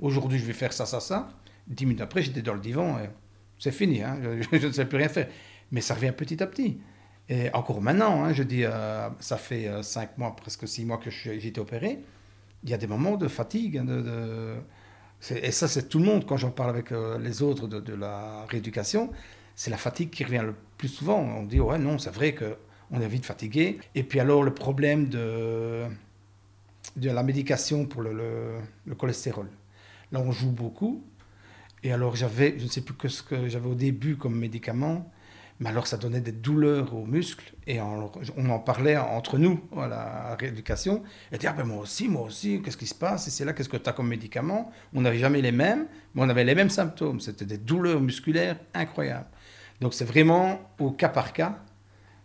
aujourd'hui 0.00 0.38
je 0.38 0.44
vais 0.44 0.52
faire 0.52 0.72
ça, 0.72 0.86
ça, 0.86 1.00
ça. 1.00 1.30
Dix 1.66 1.84
minutes 1.84 2.00
après, 2.00 2.22
j'étais 2.22 2.42
dans 2.42 2.54
le 2.54 2.60
divan. 2.60 2.96
C'est 3.60 3.72
fini, 3.72 4.02
hein, 4.02 4.18
je, 4.22 4.66
ne 4.66 4.72
sais 4.72 4.86
plus 4.86 4.98
rien 4.98 5.08
faire. 5.08 5.28
Mais 5.70 5.82
ça 5.82 5.94
revient 5.94 6.12
petit 6.16 6.42
à 6.42 6.46
petit. 6.46 6.80
Et 7.28 7.52
encore 7.52 7.80
maintenant, 7.80 8.24
hein, 8.24 8.32
je 8.32 8.42
dis, 8.42 8.64
euh, 8.64 9.08
ça 9.20 9.36
fait 9.36 9.68
euh, 9.68 9.82
cinq 9.82 10.18
mois, 10.18 10.34
presque 10.34 10.66
six 10.66 10.84
mois 10.84 10.96
que 10.96 11.10
j'ai 11.10 11.46
été 11.46 11.60
opéré. 11.60 12.00
Il 12.64 12.70
y 12.70 12.74
a 12.74 12.78
des 12.78 12.86
moments 12.86 13.16
de 13.16 13.28
fatigue. 13.28 13.78
Hein, 13.78 13.84
de, 13.84 14.56
Et 15.30 15.52
ça, 15.52 15.68
c'est 15.68 15.88
tout 15.88 15.98
le 15.98 16.06
monde. 16.06 16.24
Quand 16.26 16.38
j'en 16.38 16.50
parle 16.50 16.70
avec 16.70 16.90
euh, 16.90 17.18
les 17.18 17.42
autres 17.42 17.68
de, 17.68 17.94
la 17.94 18.46
rééducation, 18.46 19.10
c'est 19.54 19.70
la 19.70 19.76
fatigue 19.76 20.10
qui 20.10 20.24
revient 20.24 20.42
le 20.42 20.54
plus 20.78 20.88
souvent. 20.88 21.20
On 21.20 21.44
dit, 21.44 21.60
ouais, 21.60 21.78
non, 21.78 21.98
c'est 21.98 22.10
vrai 22.10 22.34
qu'on 22.34 23.00
est 23.00 23.08
vite 23.08 23.26
fatigué. 23.26 23.78
Et 23.94 24.02
puis 24.02 24.20
alors, 24.20 24.42
le 24.42 24.54
problème 24.54 25.08
de, 25.08 25.84
la 26.96 27.22
médication 27.22 27.84
pour 27.84 28.00
le 28.02 28.58
cholestérol. 28.98 29.48
Là, 30.12 30.20
on 30.20 30.32
joue 30.32 30.50
beaucoup. 30.50 31.04
Et 31.82 31.92
alors 31.92 32.16
j'avais, 32.16 32.56
je 32.58 32.64
ne 32.64 32.68
sais 32.68 32.82
plus 32.82 32.94
que 32.94 33.08
ce 33.08 33.22
que 33.22 33.48
j'avais 33.48 33.68
au 33.68 33.74
début 33.74 34.16
comme 34.16 34.38
médicament, 34.38 35.10
mais 35.60 35.68
alors 35.68 35.86
ça 35.86 35.96
donnait 35.96 36.20
des 36.20 36.32
douleurs 36.32 36.94
aux 36.94 37.04
muscles 37.04 37.54
et 37.66 37.80
on, 37.80 38.50
en 38.50 38.58
parlait 38.58 38.96
entre 38.96 39.36
nous 39.36 39.60
à 39.76 39.88
la 39.88 40.36
rééducation. 40.36 41.02
Et 41.32 41.38
dire, 41.38 41.52
ah 41.54 41.56
ben 41.56 41.64
moi 41.64 41.82
aussi, 41.82 42.08
moi 42.08 42.22
aussi, 42.22 42.62
qu'est-ce 42.62 42.78
qui 42.78 42.86
se 42.86 42.94
passe 42.94 43.28
Et 43.28 43.30
c'est 43.30 43.44
là, 43.44 43.52
qu'est-ce 43.52 43.68
que 43.68 43.76
tu 43.76 43.88
as 43.88 43.92
comme 43.92 44.08
médicament? 44.08 44.72
On 44.94 45.02
n'avait 45.02 45.18
jamais 45.18 45.42
les 45.42 45.52
mêmes, 45.52 45.86
mais 46.14 46.22
on 46.22 46.28
avait 46.30 46.44
les 46.44 46.54
mêmes 46.54 46.70
symptômes. 46.70 47.20
C'était 47.20 47.44
des 47.44 47.58
douleurs 47.58 48.00
musculaires 48.00 48.56
incroyables. 48.72 49.28
Donc 49.80 49.92
c'est 49.94 50.04
vraiment 50.04 50.60
au 50.78 50.90
cas 50.90 51.08
par 51.10 51.32
cas 51.32 51.58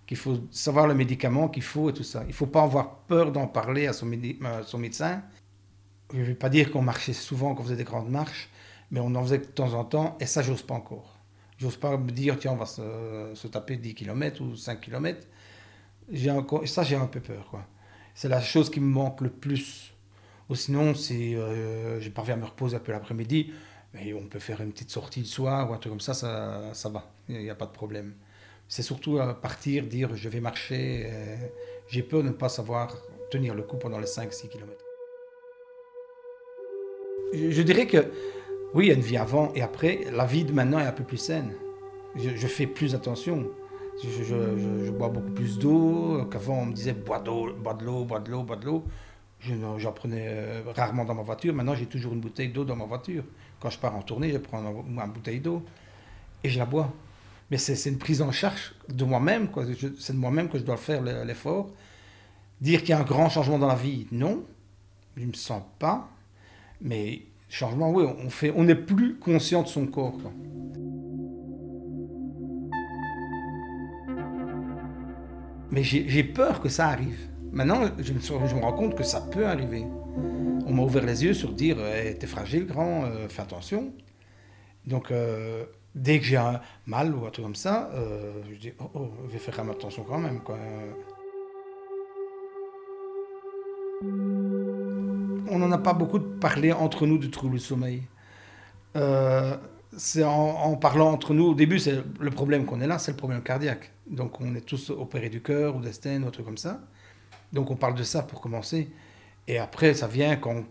qu'il 0.08 0.18
faut 0.18 0.38
savoir 0.52 0.88
le 0.88 0.94
médicament 0.94 1.50
qu'il 1.50 1.64
faut 1.64 1.90
et 1.90 1.94
tout 1.94 2.04
ça. 2.04 2.22
Il 2.24 2.30
ne 2.30 2.34
faut 2.34 2.46
pas 2.46 2.62
avoir 2.62 3.00
peur 3.00 3.32
d'en 3.32 3.48
parler 3.48 3.88
à 3.88 3.94
son, 3.94 4.06
médecin. 4.06 5.24
Je 6.14 6.20
ne 6.20 6.24
vais 6.24 6.36
pas 6.36 6.50
dire 6.50 6.72
qu'on 6.72 6.82
marchait 6.82 7.14
souvent, 7.14 7.56
qu'on 7.56 7.64
faisait 7.64 7.76
des 7.76 7.84
grandes 7.84 8.10
marches, 8.10 8.50
mais 8.92 9.00
on 9.00 9.14
en 9.16 9.24
faisait 9.24 9.40
de 9.40 9.46
temps 9.46 9.74
en 9.74 9.84
temps, 9.84 10.18
et 10.20 10.26
ça, 10.26 10.42
j'ose 10.42 10.64
pas 10.64 10.76
encore. 10.76 11.20
J'ose 11.58 11.78
pas 11.78 11.98
me 11.98 12.12
dire, 12.12 12.38
tiens, 12.38 12.52
on 12.52 12.58
va 12.58 12.66
se, 12.66 13.48
taper 13.48 13.78
10 13.78 13.96
km 13.96 14.42
ou 14.42 14.56
5 14.56 14.82
km. 14.82 15.26
J'ai 16.12 16.32
encore, 16.32 16.68
ça, 16.68 16.84
j'ai 16.84 16.96
un 16.96 17.08
peu 17.08 17.20
peur. 17.20 17.52
C'est 18.14 18.30
la 18.30 18.42
chose 18.42 18.70
qui 18.70 18.80
me 18.80 18.88
manque 18.88 19.22
le 19.22 19.30
plus. 19.30 19.94
Ou 20.50 20.56
sinon, 20.56 20.94
si 20.94 21.36
euh, 21.36 22.00
j'ai 22.00 22.12
parviens 22.12 22.36
à 22.36 22.38
me 22.38 22.46
reposer 22.46 22.76
un 22.76 22.80
peu 22.80 22.92
l'après-midi, 22.92 23.52
on 24.16 24.28
peut 24.28 24.40
faire 24.40 24.62
une 24.62 24.72
petite 24.72 24.92
sortie 24.92 25.22
le 25.22 25.26
soir 25.26 25.70
ou 25.70 25.74
un 25.74 25.78
truc 25.78 25.92
comme 25.92 26.02
ça, 26.02 26.14
ça, 26.14 26.74
ça 26.74 26.90
va. 26.90 27.12
Il 27.30 27.40
n'y 27.40 27.50
a 27.50 27.56
pas 27.56 27.66
de 27.66 27.72
problème. 27.72 28.14
C'est 28.68 28.82
surtout 28.82 29.20
à 29.20 29.40
partir, 29.40 29.86
dire 29.86 30.16
je 30.16 30.30
vais 30.30 30.40
marcher. 30.40 31.06
Euh, 31.06 31.36
j'ai 31.88 32.04
peur 32.04 32.24
de 32.24 32.30
ne 32.30 32.34
pas 32.34 32.50
savoir 32.50 32.96
tenir 33.32 33.54
le 33.54 33.64
coup 33.64 33.78
pendant 33.78 34.00
les 34.00 34.08
5-6 34.08 34.50
km. 34.50 34.72
Je, 37.34 37.62
dirais 37.62 37.86
que 37.86 38.12
oui, 38.76 38.88
il 38.88 38.88
y 38.90 38.92
a 38.92 38.96
une 38.96 39.02
vie 39.02 39.16
avant 39.16 39.54
et 39.56 39.62
après. 39.62 40.06
La 40.12 40.26
vie 40.26 40.44
de 40.44 40.52
maintenant 40.52 40.80
est 40.80 40.86
un 40.86 40.92
peu 40.92 41.06
plus 41.06 41.18
saine. 41.18 41.54
Je, 42.18 42.48
fais 42.48 42.68
plus 42.68 42.94
attention. 42.94 43.48
Je, 44.04 44.92
bois 44.92 45.08
beaucoup 45.08 45.32
plus 45.32 45.58
d'eau. 45.58 46.26
Qu'avant, 46.30 46.60
on 46.60 46.66
me 46.66 46.74
disait 46.74 46.92
bois 46.92 47.20
d'eau, 47.20 47.54
bois 47.54 47.74
de 47.74 47.86
l'eau, 47.86 48.04
bois 48.04 48.20
de 48.20 48.30
l'eau, 48.30 48.44
bois 48.44 48.58
de 48.58 48.66
l'eau. 48.66 48.84
J'en 49.40 49.94
prenais 49.94 50.28
euh, 50.28 50.62
rarement 50.76 51.06
dans 51.06 51.16
ma 51.16 51.22
voiture. 51.22 51.54
Maintenant, 51.54 51.74
j'ai 51.74 51.86
toujours 51.86 52.12
une 52.12 52.20
bouteille 52.20 52.50
d'eau 52.50 52.66
dans 52.66 52.76
ma 52.76 52.84
voiture. 52.84 53.24
Quand 53.62 53.70
je 53.70 53.80
pars 53.80 53.96
en 53.96 54.02
tournée, 54.02 54.32
je 54.32 54.40
prends 54.40 54.62
ma 54.62 55.08
bouteille 55.08 55.40
d'eau 55.40 55.64
et 56.44 56.50
je 56.50 56.60
la 56.60 56.66
bois. 56.66 56.92
Mais 57.50 57.58
c'est 57.58 57.90
une 57.90 57.98
prise 57.98 58.22
en 58.22 58.34
charge 58.34 58.76
de 58.90 59.06
moi-même. 59.06 59.48
C'est 60.00 60.14
de 60.14 60.18
moi-même 60.18 60.50
que 60.50 60.58
je 60.58 60.64
dois 60.64 60.78
faire 60.78 61.02
l'effort. 61.02 61.70
Dire 62.60 62.82
qu'il 62.82 62.90
y 62.90 62.94
a 62.94 63.00
un 63.00 63.04
grand 63.04 63.30
changement 63.30 63.58
dans 63.58 63.68
la 63.68 63.76
vie, 63.76 64.08
non. 64.12 64.44
Je 65.16 65.22
ne 65.22 65.28
me 65.28 65.34
sens 65.34 65.64
pas. 65.80 66.10
Mais 66.82 67.22
changement, 67.56 67.90
oui, 67.90 68.04
on 68.04 68.30
fait, 68.30 68.52
on 68.54 68.66
n'est 68.66 68.76
plus 68.76 69.18
conscient 69.18 69.64
de 69.64 69.68
son 69.68 69.88
corps. 69.88 70.20
Mais 75.72 75.84
j'ai 75.84 76.24
peur 76.24 76.62
que 76.62 76.70
ça 76.70 76.88
arrive. 76.88 77.18
Maintenant, 77.52 77.82
je 77.98 78.14
me, 78.14 78.20
je 78.20 78.56
rends 78.56 78.74
compte 78.74 78.96
que 78.96 79.04
ça 79.04 79.22
peut 79.22 79.46
arriver. 79.46 79.86
On 80.68 80.74
m'a 80.74 80.84
ouvert 80.84 81.06
les 81.06 81.24
yeux 81.24 81.34
sur 81.34 81.54
dire 81.54 81.80
hey, 81.80 82.18
T'es 82.18 82.28
fragile, 82.28 82.66
grand, 82.66 83.06
euh, 83.06 83.30
fais 83.30 83.42
attention. 83.42 83.94
Donc, 84.86 85.12
euh, 85.12 85.66
dès 85.94 86.20
que 86.20 86.26
j'ai 86.26 86.38
un 86.38 86.60
mal 86.86 87.16
ou 87.16 87.26
un 87.26 87.30
truc 87.30 87.46
comme 87.46 87.56
ça, 87.56 87.90
euh, 87.94 88.42
je 88.52 88.58
dis 88.58 88.74
Oh, 88.80 88.92
oh 88.96 89.12
je 89.28 89.34
vais 89.34 89.40
faire 89.40 89.60
attention 89.70 90.04
quand 90.04 90.20
même. 90.20 90.42
On 95.50 95.60
n'en 95.60 95.72
a 95.72 95.78
pas 95.78 95.94
beaucoup 95.94 96.20
parlé 96.20 96.72
entre 96.72 97.06
nous 97.06 97.18
du 97.18 97.30
trouble 97.30 97.56
du 97.56 97.60
sommeil. 97.60 98.04
c'est 99.98 100.24
en, 100.24 100.76
parlant 100.78 101.12
entre 101.12 101.34
nous, 101.34 101.48
au 101.48 101.56
début, 101.56 101.80
c'est 101.80 102.04
le 102.20 102.32
problème 102.32 102.66
qu'on 102.66 102.82
est 102.82 102.88
là, 102.88 103.00
c'est 103.00 103.12
le 103.12 103.18
problème 103.18 103.42
cardiaque. 103.42 103.92
Donc, 104.08 104.42
on 104.42 104.56
est 104.56 104.62
tous 104.62 104.90
opérés 104.90 105.30
du 105.30 105.42
cœur 105.42 105.76
ou 105.76 105.82
d'estène 105.82 106.24
ou 106.24 106.28
un 106.28 106.32
truc 106.32 106.46
comme 106.46 106.58
ça. 106.58 106.80
Donc 107.56 107.72
on 107.72 107.76
parle 107.76 107.96
de 107.96 108.04
ça 108.04 108.22
pour 108.22 108.42
commencer. 108.42 108.90
Et 109.48 109.58
après, 109.58 109.94
ça 109.94 110.08
vient 110.08 110.36
quand 110.36 110.64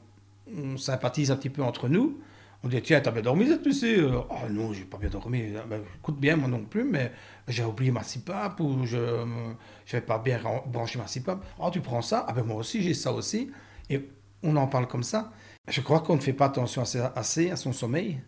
on, 0.56 0.76
sympathise 0.76 1.30
un 1.30 1.36
petit 1.36 1.50
peu 1.50 1.62
entre 1.62 1.88
nous. 1.88 2.20
On 2.62 2.68
dit, 2.68 2.80
tiens, 2.82 3.00
t'as 3.00 3.10
bien 3.10 3.22
dormi 3.22 3.46
cette 3.46 3.64
nuit 3.64 3.98
Ah 4.12 4.24
oh, 4.30 4.50
non, 4.50 4.72
j'ai 4.72 4.84
pas 4.84 4.98
bien 4.98 5.08
dormi. 5.08 5.44
Ah, 5.56 5.64
ben, 5.68 5.82
écoute 5.98 6.18
bien, 6.18 6.36
moi 6.36 6.48
non 6.48 6.64
plus, 6.64 6.84
mais 6.84 7.12
j'ai 7.48 7.64
oublié 7.64 7.90
ma 7.90 8.02
CPAP 8.02 8.60
ou 8.60 8.84
je 8.84 8.98
n'avais 8.98 10.04
pas 10.04 10.18
bien 10.18 10.40
branché 10.66 10.98
ma 10.98 11.06
CPAP. 11.06 11.44
Ah, 11.60 11.70
tu 11.72 11.80
prends 11.80 12.02
ça? 12.02 12.24
Ah 12.28 12.32
ben 12.32 12.42
moi 12.42 12.56
aussi, 12.56 12.82
j'ai 12.82 12.94
ça 12.94 13.12
aussi. 13.12 13.50
On 14.44 14.56
en 14.56 14.66
parle 14.66 14.86
comme 14.86 15.02
ça. 15.02 15.32
Je 15.68 15.80
crois 15.80 16.00
qu'on 16.00 16.16
ne 16.16 16.20
fait 16.20 16.32
pas 16.32 16.46
attention 16.46 16.82
assez, 17.16 17.50
à 17.50 17.56
son 17.56 17.72
sommeil. 17.72 18.20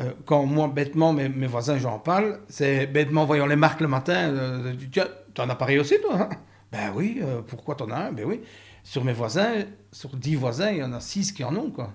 Euh, 0.00 0.12
quand 0.24 0.46
moi, 0.46 0.68
bêtement, 0.68 1.12
mes, 1.12 1.46
voisins, 1.46 1.78
j'en 1.78 1.98
parle, 1.98 2.40
c'est 2.48 2.86
bêtement, 2.86 3.24
voyant 3.26 3.46
les 3.46 3.56
marques 3.56 3.80
le 3.80 3.88
matin, 3.88 4.30
euh, 4.30 4.74
tiens, 4.90 5.08
tu 5.34 5.40
as 5.40 5.44
un 5.44 5.50
appareil 5.50 5.78
aussi, 5.78 6.00
toi 6.00 6.22
hein? 6.22 6.28
Ben 6.72 6.92
oui, 6.94 7.20
euh, 7.20 7.42
pourquoi 7.42 7.74
t'en 7.74 7.90
as 7.90 7.96
un? 7.96 8.12
Ben 8.12 8.24
oui. 8.24 8.40
Sur 8.84 9.04
mes 9.04 9.12
voisins, 9.12 9.64
sur 9.92 10.16
dix 10.16 10.36
voisins, 10.36 10.70
il 10.70 10.78
y 10.78 10.82
en 10.82 10.92
a 10.92 11.00
six 11.00 11.32
qui 11.32 11.44
en 11.44 11.54
ont, 11.56 11.70
quoi. 11.70 11.92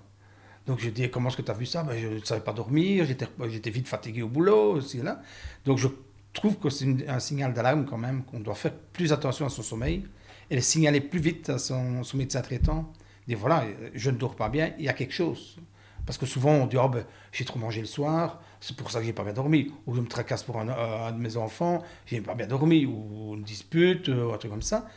Donc 0.67 0.79
je 0.79 0.89
dis, 0.89 1.09
comment 1.09 1.29
est-ce 1.29 1.37
que 1.37 1.41
tu 1.41 1.51
as 1.51 1.55
vu 1.55 1.65
ça? 1.65 1.83
Ben, 1.83 1.97
Je 1.97 2.07
ne 2.07 2.25
savais 2.25 2.41
pas 2.41 2.53
dormir, 2.53 3.05
j'étais 3.05 3.69
vite 3.69 3.87
fatigué 3.87 4.21
au 4.21 4.27
boulot, 4.27 4.73
aussi 4.73 5.01
là. 5.01 5.21
Donc 5.63 5.77
je 5.77 5.87
trouve 6.33 6.57
que 6.57 6.69
c'est 6.69 7.07
un 7.07 7.19
signal 7.19 7.53
d'alarme 7.53 7.85
quand 7.85 7.97
même, 7.97 8.23
qu'on 8.23 8.39
doit 8.39 8.55
faire 8.55 8.73
plus 8.73 9.13
attention 9.13 9.45
à 9.45 9.49
son 9.49 9.63
sommeil 9.63 10.05
et 10.49 10.55
le 10.55 10.61
signaler 10.61 11.01
plus 11.01 11.19
vite 11.19 11.49
à 11.49 11.57
son, 11.57 12.03
son 12.03 12.17
médecin 12.17 12.41
traitant. 12.41 12.91
Voilà, 13.33 13.63
je 13.93 14.11
ne 14.11 14.17
dors 14.17 14.35
pas 14.35 14.49
bien, 14.49 14.73
il 14.77 14.85
y 14.85 14.89
a 14.89 14.93
quelque 14.93 15.13
chose. 15.13 15.57
Parce 16.05 16.19
que 16.19 16.27
souvent, 16.27 16.51
on 16.51 16.67
dit, 16.67 16.77
oh, 16.77 16.87
ben, 16.87 17.03
j'ai 17.31 17.45
trop 17.45 17.57
mangé 17.57 17.81
le 17.81 17.87
soir, 17.87 18.39
c'est 18.59 18.75
pour 18.77 18.91
ça 18.91 18.99
que 18.99 19.05
j'ai 19.05 19.13
pas 19.13 19.23
bien 19.23 19.33
dormi. 19.33 19.71
Ou 19.87 19.95
je 19.95 20.01
me 20.01 20.07
tracasse 20.07 20.43
pour 20.43 20.59
un, 20.59 21.11
de 21.11 21.17
mes 21.17 21.35
enfants, 21.35 21.81
j'ai 22.05 22.21
pas 22.21 22.35
bien 22.35 22.45
dormi. 22.45 22.85
Ou 22.85 23.33
une 23.35 23.43
dispute, 23.43 24.07
ou 24.09 24.31
un 24.31 24.37
truc 24.37 24.51
comme 24.51 24.61
ça. 24.61 24.87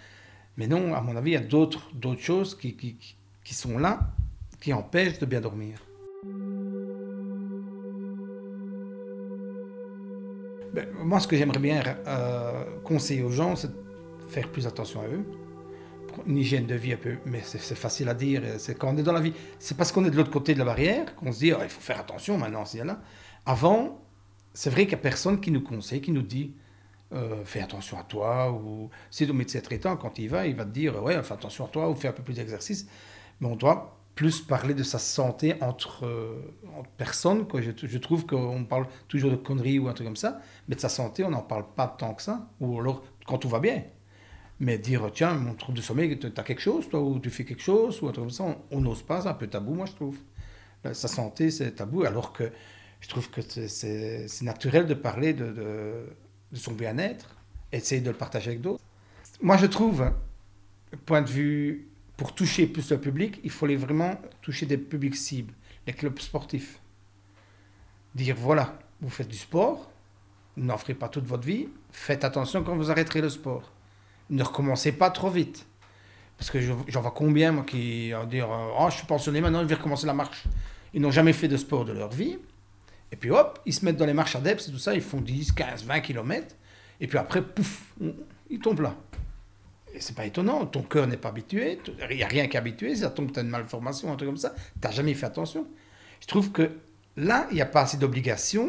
Mais 0.58 0.66
non, 0.66 0.94
à 0.94 1.00
mon 1.00 1.16
avis, 1.16 1.30
il 1.30 1.34
y 1.34 1.36
a 1.36 1.40
d'autres, 1.40 1.90
d'autres 1.94 2.20
choses 2.20 2.54
qui, 2.54 2.76
qui, 2.76 2.96
qui, 3.42 3.54
sont 3.54 3.78
là, 3.78 4.00
qui 4.60 4.74
empêchent 4.74 5.18
de 5.18 5.26
bien 5.26 5.40
dormir. 5.40 5.80
Ben, 10.74 10.86
moi, 11.02 11.20
ce 11.20 11.26
que 11.26 11.36
j'aimerais 11.36 11.60
bien 11.60 11.82
euh, 12.06 12.64
conseiller 12.84 13.22
aux 13.22 13.30
gens, 13.30 13.56
c'est 13.56 13.68
de 13.68 14.28
faire 14.28 14.50
plus 14.52 14.66
attention 14.66 15.00
à 15.00 15.06
eux 15.06 15.24
une 16.26 16.38
hygiène 16.38 16.66
de 16.66 16.74
vie 16.74 16.92
un 16.92 16.96
peu, 16.96 17.16
mais 17.24 17.40
c'est 17.42 17.74
facile 17.74 18.08
à 18.08 18.14
dire. 18.14 18.42
C'est 18.58 18.76
quand 18.76 18.94
on 18.94 18.96
est 18.96 19.02
dans 19.02 19.12
la 19.12 19.20
vie, 19.20 19.32
c'est 19.58 19.76
parce 19.76 19.92
qu'on 19.92 20.04
est 20.04 20.10
de 20.10 20.16
l'autre 20.16 20.30
côté 20.30 20.54
de 20.54 20.58
la 20.58 20.64
barrière 20.64 21.14
qu'on 21.16 21.32
se 21.32 21.38
dit 21.38 21.52
oh, 21.52 21.58
il 21.62 21.68
faut 21.68 21.80
faire 21.80 21.98
attention 22.00 22.38
maintenant. 22.38 22.64
là. 22.84 23.00
Avant, 23.46 24.00
c'est 24.52 24.70
vrai 24.70 24.82
qu'il 24.82 24.94
n'y 24.94 25.00
a 25.00 25.02
personne 25.02 25.40
qui 25.40 25.50
nous 25.50 25.62
conseille, 25.62 26.00
qui 26.00 26.12
nous 26.12 26.22
dit 26.22 26.54
euh, 27.12 27.44
fais 27.44 27.60
attention 27.60 27.98
à 27.98 28.02
toi. 28.02 28.52
Ou 28.52 28.90
si 29.10 29.26
le 29.26 29.32
médecin 29.32 29.60
traitant, 29.60 29.96
quand 29.96 30.18
il 30.18 30.28
va, 30.28 30.46
il 30.46 30.54
va 30.56 30.64
te 30.64 30.70
dire 30.70 31.02
ouais, 31.02 31.22
fais 31.22 31.34
attention 31.34 31.64
à 31.64 31.68
toi 31.68 31.88
ou 31.88 31.94
fais 31.94 32.08
un 32.08 32.12
peu 32.12 32.22
plus 32.22 32.34
d'exercice. 32.34 32.86
Mais 33.40 33.48
on 33.48 33.56
doit 33.56 33.98
plus 34.14 34.40
parler 34.40 34.74
de 34.74 34.82
sa 34.82 34.98
santé 34.98 35.54
entre, 35.60 36.04
euh, 36.04 36.42
personnes. 36.96 37.46
Je, 37.54 37.70
je 37.86 37.98
trouve 37.98 38.26
qu'on 38.26 38.64
parle 38.64 38.86
toujours 39.06 39.30
de 39.30 39.36
conneries 39.36 39.78
ou 39.78 39.88
un 39.88 39.92
truc 39.92 40.06
comme 40.06 40.16
ça, 40.16 40.40
mais 40.66 40.74
de 40.74 40.80
sa 40.80 40.88
santé, 40.88 41.22
on 41.22 41.30
n'en 41.30 41.42
parle 41.42 41.66
pas 41.76 41.86
tant 41.86 42.14
que 42.14 42.22
ça. 42.22 42.50
Ou 42.60 42.80
alors 42.80 43.02
quand 43.26 43.38
tout 43.38 43.48
va 43.48 43.60
bien. 43.60 43.84
Mais 44.60 44.78
dire, 44.78 45.08
tiens, 45.14 45.34
mon 45.34 45.54
trouble 45.54 45.78
de 45.78 45.82
sommeil, 45.82 46.18
tu 46.18 46.26
as 46.26 46.42
quelque 46.42 46.60
chose, 46.60 46.88
toi, 46.88 47.00
ou 47.00 47.20
tu 47.20 47.30
fais 47.30 47.44
quelque 47.44 47.62
chose, 47.62 48.02
ou 48.02 48.08
un 48.08 48.12
truc 48.12 48.24
comme 48.24 48.30
ça, 48.30 48.56
on 48.70 48.80
n'ose 48.80 49.02
pas, 49.02 49.22
c'est 49.22 49.28
un 49.28 49.34
peu 49.34 49.46
tabou, 49.46 49.74
moi, 49.74 49.86
je 49.86 49.92
trouve. 49.92 50.18
Ben, 50.82 50.94
sa 50.94 51.08
santé, 51.08 51.50
c'est 51.50 51.72
tabou, 51.72 52.04
alors 52.04 52.32
que 52.32 52.50
je 53.00 53.08
trouve 53.08 53.30
que 53.30 53.40
c'est 53.40 54.42
naturel 54.42 54.86
de 54.86 54.94
parler 54.94 55.32
de, 55.32 56.06
son 56.52 56.72
bien-être, 56.72 57.36
essayer 57.70 58.00
de 58.00 58.10
le 58.10 58.16
partager 58.16 58.50
avec 58.50 58.60
d'autres. 58.60 58.82
Moi, 59.40 59.56
je 59.56 59.66
trouve, 59.66 60.10
point 61.06 61.22
de 61.22 61.30
vue, 61.30 61.88
pour 62.16 62.34
toucher 62.34 62.66
plus 62.66 62.90
le 62.90 63.00
public, 63.00 63.40
il 63.44 63.50
fallait 63.50 63.76
vraiment 63.76 64.20
toucher 64.42 64.66
des 64.66 64.78
publics 64.78 65.14
cibles, 65.14 65.54
les 65.86 65.92
clubs 65.92 66.18
sportifs. 66.18 66.80
Dire, 68.16 68.34
voilà, 68.36 68.76
vous 69.00 69.10
faites 69.10 69.28
du 69.28 69.36
sport, 69.36 69.88
n'en 70.56 70.78
ferez 70.78 70.94
pas 70.94 71.08
toute 71.08 71.26
votre 71.26 71.44
vie, 71.44 71.68
faites 71.92 72.24
attention 72.24 72.64
quand 72.64 72.74
vous 72.74 72.90
arrêterez 72.90 73.20
le 73.20 73.28
sport 73.28 73.72
ne 74.30 74.42
recommencez 74.42 74.92
pas 74.92 75.10
trop 75.10 75.30
vite. 75.30 75.66
Parce 76.36 76.50
que 76.50 76.60
j'en 76.60 77.00
vois 77.00 77.10
combien, 77.10 77.50
moi, 77.52 77.64
qui 77.64 78.12
vont 78.12 78.24
dire 78.24 78.48
Oh, 78.50 78.86
je 78.90 78.96
suis 78.96 79.06
pensionné, 79.06 79.40
maintenant 79.40 79.62
je 79.62 79.66
vais 79.66 79.74
recommencer 79.74 80.06
la 80.06 80.14
marche. 80.14 80.44
Ils 80.94 81.00
n'ont 81.00 81.10
jamais 81.10 81.32
fait 81.32 81.48
de 81.48 81.56
sport 81.56 81.84
de 81.84 81.92
leur 81.92 82.10
vie. 82.10 82.38
Et 83.10 83.16
puis 83.16 83.30
hop, 83.30 83.60
ils 83.66 83.74
se 83.74 83.84
mettent 83.84 83.96
dans 83.96 84.06
les 84.06 84.14
marches 84.14 84.36
adeptes 84.36 84.68
et 84.68 84.70
tout 84.70 84.78
ça, 84.78 84.94
ils 84.94 85.00
font 85.00 85.20
10, 85.20 85.52
15, 85.52 85.84
20 85.84 86.00
km. 86.00 86.54
Et 87.00 87.06
puis 87.06 87.18
après, 87.18 87.42
pouf, 87.42 87.94
ils 88.50 88.58
tombent 88.58 88.80
là. 88.80 88.94
Et 89.94 90.00
c'est 90.00 90.14
pas 90.14 90.26
étonnant, 90.26 90.66
ton 90.66 90.82
cœur 90.82 91.06
n'est 91.06 91.16
pas 91.16 91.30
habitué, 91.30 91.80
il 92.10 92.16
n'y 92.16 92.22
a 92.22 92.28
rien 92.28 92.46
qui 92.46 92.56
est 92.56 92.60
habitué, 92.60 92.94
ça 92.94 93.10
tombe, 93.10 93.32
tu 93.32 93.38
as 93.38 93.42
une 93.42 93.48
malformation, 93.48 94.12
un 94.12 94.16
truc 94.16 94.28
comme 94.28 94.36
ça, 94.36 94.54
tu 94.54 94.86
n'as 94.86 94.90
jamais 94.90 95.14
fait 95.14 95.26
attention. 95.26 95.66
Je 96.20 96.26
trouve 96.26 96.52
que 96.52 96.70
là, 97.16 97.46
il 97.50 97.54
n'y 97.54 97.62
a 97.62 97.66
pas 97.66 97.82
assez 97.82 97.96
d'obligation 97.96 98.68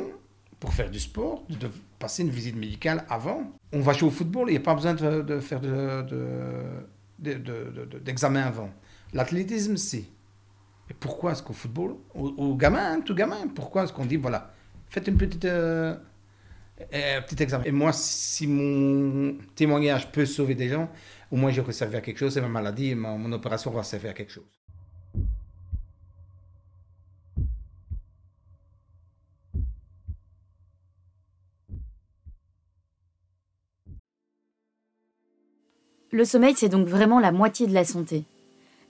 pour 0.60 0.74
faire 0.74 0.90
du 0.90 1.00
sport, 1.00 1.44
de 1.50 1.70
passer 2.00 2.24
une 2.24 2.30
visite 2.30 2.56
médicale 2.56 3.06
avant. 3.10 3.52
On 3.72 3.80
va 3.80 3.94
jouer 3.94 4.10
au 4.10 4.12
football, 4.12 4.50
il 4.50 4.52
n'y 4.52 4.58
a 4.58 4.62
pas 4.62 4.76
besoin 4.76 4.94
de, 4.94 5.40
faire 5.40 5.62
d'examen 7.20 8.42
de, 8.42 8.48
avant. 8.48 8.70
L'athlétisme, 9.14 9.78
c'est. 9.78 10.06
Et 10.90 10.94
pourquoi 11.00 11.32
est-ce 11.32 11.44
qu'au 11.44 11.54
football, 11.54 11.96
au, 12.14 12.56
gamin, 12.56 13.02
tout 13.02 13.16
gamin, 13.16 13.48
pourquoi 13.54 13.84
est-ce 13.84 13.94
qu'on 13.94 14.06
dit, 14.06 14.18
voilà, 14.18 14.52
faites 14.90 15.08
une 15.08 15.18
petite, 15.18 15.46
euh, 15.46 15.96
un 16.92 17.22
petit 17.22 17.42
examen. 17.42 17.64
Et 17.66 17.72
moi, 17.72 17.94
si 17.94 18.48
mon 18.48 19.38
témoignage 19.56 20.12
peut 20.12 20.26
sauver 20.26 20.56
des 20.56 20.68
gens, 20.68 20.90
au 21.32 21.38
moins 21.38 21.52
j'aurais 21.52 21.74
servi 21.74 21.96
à 21.96 22.02
quelque 22.02 22.18
chose, 22.18 22.38
et 22.38 22.42
ma 22.42 22.48
maladie, 22.48 22.96
mon 22.96 23.32
opération 23.32 23.72
va 23.72 23.84
servir 23.84 24.12
à 24.12 24.14
quelque 24.14 24.32
chose. 24.32 24.59
Le 36.12 36.26
sommeil, 36.26 36.56
c'est 36.58 36.70
donc 36.70 36.88
vraiment 36.88 37.20
la 37.20 37.32
moitié 37.32 37.68
de 37.68 37.74
la 37.74 37.86
santé. 37.86 38.24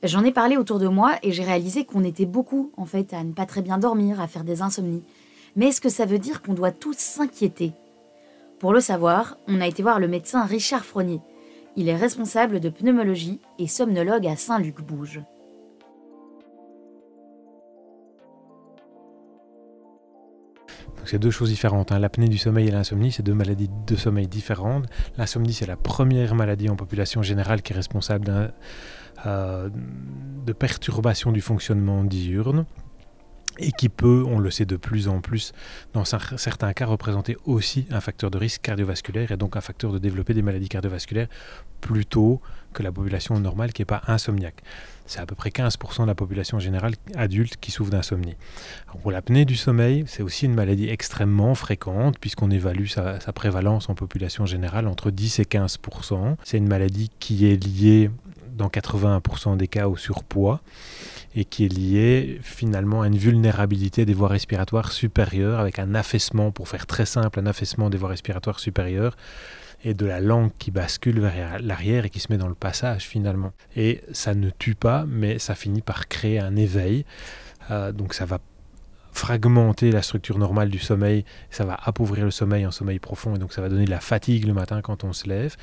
J'en 0.03 0.23
ai 0.23 0.31
parlé 0.31 0.55
autour 0.55 0.79
de 0.79 0.87
moi 0.87 1.15
et 1.21 1.33
j'ai 1.33 1.43
réalisé 1.43 1.83
qu'on 1.83 2.05
était 2.05 2.25
beaucoup, 2.25 2.71
en 2.77 2.85
fait, 2.85 3.13
à 3.13 3.25
ne 3.25 3.33
pas 3.33 3.45
très 3.45 3.61
bien 3.61 3.77
dormir, 3.77 4.21
à 4.21 4.27
faire 4.27 4.45
des 4.45 4.61
insomnies. 4.61 5.03
Mais 5.57 5.67
est-ce 5.67 5.81
que 5.81 5.89
ça 5.89 6.05
veut 6.05 6.19
dire 6.19 6.41
qu'on 6.41 6.53
doit 6.53 6.71
tous 6.71 6.97
s'inquiéter? 6.97 7.73
Pour 8.59 8.71
le 8.71 8.79
savoir, 8.79 9.37
on 9.49 9.59
a 9.59 9.67
été 9.67 9.83
voir 9.83 9.99
le 9.99 10.07
médecin 10.07 10.45
Richard 10.45 10.85
Fronier. 10.85 11.19
Il 11.75 11.89
est 11.89 11.95
responsable 11.95 12.61
de 12.61 12.69
pneumologie 12.69 13.39
et 13.57 13.67
somnologue 13.67 14.25
à 14.25 14.37
Saint-Luc-Bouge. 14.37 15.19
C'est 21.09 21.19
deux 21.19 21.31
choses 21.31 21.49
différentes. 21.49 21.91
Hein. 21.91 21.99
L'apnée 21.99 22.27
du 22.27 22.37
sommeil 22.37 22.67
et 22.67 22.71
l'insomnie, 22.71 23.11
c'est 23.11 23.23
deux 23.23 23.33
maladies 23.33 23.69
de 23.87 23.95
sommeil 23.95 24.27
différentes. 24.27 24.85
L'insomnie, 25.17 25.53
c'est 25.53 25.65
la 25.65 25.75
première 25.75 26.35
maladie 26.35 26.69
en 26.69 26.75
population 26.75 27.23
générale 27.23 27.61
qui 27.61 27.73
est 27.73 27.75
responsable 27.75 28.53
euh, 29.25 29.69
de 30.45 30.53
perturbation 30.53 31.31
du 31.31 31.41
fonctionnement 31.41 32.03
diurne 32.03 32.65
et 33.59 33.71
qui 33.71 33.89
peut, 33.89 34.23
on 34.27 34.39
le 34.39 34.51
sait 34.51 34.65
de 34.65 34.75
plus 34.75 35.07
en 35.07 35.21
plus, 35.21 35.53
dans 35.93 36.05
certains 36.05 36.73
cas, 36.73 36.85
représenter 36.85 37.37
aussi 37.45 37.85
un 37.91 38.01
facteur 38.01 38.31
de 38.31 38.37
risque 38.37 38.61
cardiovasculaire 38.61 39.31
et 39.31 39.37
donc 39.37 39.55
un 39.55 39.61
facteur 39.61 39.91
de 39.91 39.99
développer 39.99 40.33
des 40.33 40.41
maladies 40.41 40.69
cardiovasculaires 40.69 41.27
plus 41.81 42.05
tôt 42.05 42.41
que 42.73 42.83
la 42.83 42.91
population 42.91 43.39
normale 43.39 43.73
qui 43.73 43.81
n'est 43.81 43.87
pas 43.87 44.01
insomniaque. 44.07 44.61
C'est 45.05 45.19
à 45.19 45.25
peu 45.25 45.33
près 45.33 45.49
15% 45.49 46.03
de 46.03 46.07
la 46.07 46.15
population 46.15 46.59
générale 46.59 46.93
adulte 47.15 47.57
qui 47.59 47.71
souffre 47.71 47.89
d'insomnie. 47.89 48.35
Pour 49.01 49.11
l'apnée 49.11 49.45
du 49.45 49.55
sommeil, 49.55 50.03
c'est 50.07 50.21
aussi 50.21 50.45
une 50.45 50.53
maladie 50.53 50.87
extrêmement 50.89 51.55
fréquente 51.55 52.19
puisqu'on 52.19 52.51
évalue 52.51 52.85
sa, 52.85 53.19
sa, 53.19 53.33
prévalence 53.33 53.89
en 53.89 53.95
population 53.95 54.45
générale 54.45 54.87
entre 54.87 55.09
10 55.09 55.39
et 55.39 55.43
15%. 55.43 56.35
C'est 56.43 56.57
une 56.57 56.67
maladie 56.67 57.09
qui 57.19 57.47
est 57.47 57.55
liée 57.55 58.11
dans 58.55 58.67
81% 58.67 59.57
des 59.57 59.67
cas 59.67 59.87
au 59.87 59.97
surpoids 59.97 60.61
et 61.35 61.45
qui 61.45 61.65
est 61.65 61.73
liée 61.73 62.39
finalement 62.41 63.01
à 63.01 63.07
une 63.07 63.17
vulnérabilité 63.17 64.05
des 64.05 64.13
voies 64.13 64.29
respiratoires 64.29 64.91
supérieures 64.91 65.59
avec 65.59 65.79
un 65.79 65.95
affaissement, 65.95 66.51
pour 66.51 66.67
faire 66.67 66.85
très 66.87 67.05
simple, 67.05 67.39
un 67.39 67.45
affaissement 67.45 67.89
des 67.89 67.97
voies 67.97 68.09
respiratoires 68.09 68.59
supérieures 68.59 69.15
et 69.83 69.93
de 69.93 70.05
la 70.05 70.19
langue 70.19 70.51
qui 70.59 70.71
bascule 70.71 71.19
vers 71.21 71.59
l'arrière 71.61 72.05
et 72.05 72.09
qui 72.09 72.19
se 72.19 72.31
met 72.31 72.37
dans 72.37 72.47
le 72.47 72.55
passage 72.55 73.03
finalement. 73.03 73.53
Et 73.75 74.01
ça 74.11 74.33
ne 74.33 74.49
tue 74.49 74.75
pas, 74.75 75.05
mais 75.07 75.39
ça 75.39 75.55
finit 75.55 75.81
par 75.81 76.07
créer 76.07 76.39
un 76.39 76.55
éveil. 76.55 77.05
Euh, 77.71 77.91
donc 77.91 78.13
ça 78.13 78.25
va 78.25 78.39
fragmenter 79.11 79.91
la 79.91 80.01
structure 80.01 80.37
normale 80.37 80.69
du 80.69 80.79
sommeil, 80.79 81.25
ça 81.49 81.65
va 81.65 81.77
appauvrir 81.81 82.25
le 82.25 82.31
sommeil 82.31 82.65
en 82.65 82.71
sommeil 82.71 82.99
profond, 82.99 83.35
et 83.35 83.39
donc 83.39 83.53
ça 83.53 83.61
va 83.61 83.69
donner 83.69 83.85
de 83.85 83.89
la 83.89 83.99
fatigue 83.99 84.45
le 84.45 84.53
matin 84.53 84.81
quand 84.81 85.03
on 85.03 85.13
se 85.13 85.27
lève. 85.27 85.55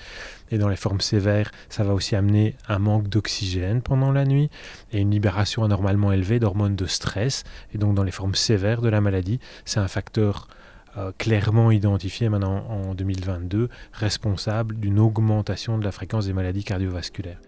Et 0.51 0.59
dans 0.59 0.69
les 0.69 0.77
formes 0.77 1.01
sévères, 1.01 1.51
ça 1.69 1.85
va 1.85 1.95
aussi 1.95 2.17
amener 2.17 2.55
un 2.69 2.79
manque 2.79 3.09
d'oxygène 3.09 3.83
pendant 3.83 4.13
la 4.13 4.25
nuit 4.25 4.51
et 4.93 5.01
une 5.01 5.11
libération 5.11 5.65
anormalement 5.65 6.13
élevée 6.13 6.39
d'hormones 6.39 6.77
de 6.77 6.87
stress. 6.87 7.45
Et 7.75 7.79
donc 7.79 7.95
dans 7.95 8.05
les 8.05 8.13
formes 8.13 8.35
sévères 8.35 8.83
de 8.83 8.89
la 8.89 9.01
maladie, 9.01 9.41
c'est 9.65 9.81
un 9.81 9.89
facteur 9.89 10.49
euh, 10.97 11.13
clairement 11.19 11.71
identifié 11.71 12.29
maintenant 12.29 12.65
en 12.69 12.95
2022, 12.95 13.69
responsable 13.93 14.77
d'une 14.77 14.99
augmentation 14.99 15.79
de 15.79 15.85
la 15.85 15.93
fréquence 15.93 16.27
des 16.27 16.33
maladies 16.33 16.65
cardiovasculaires. 16.65 17.41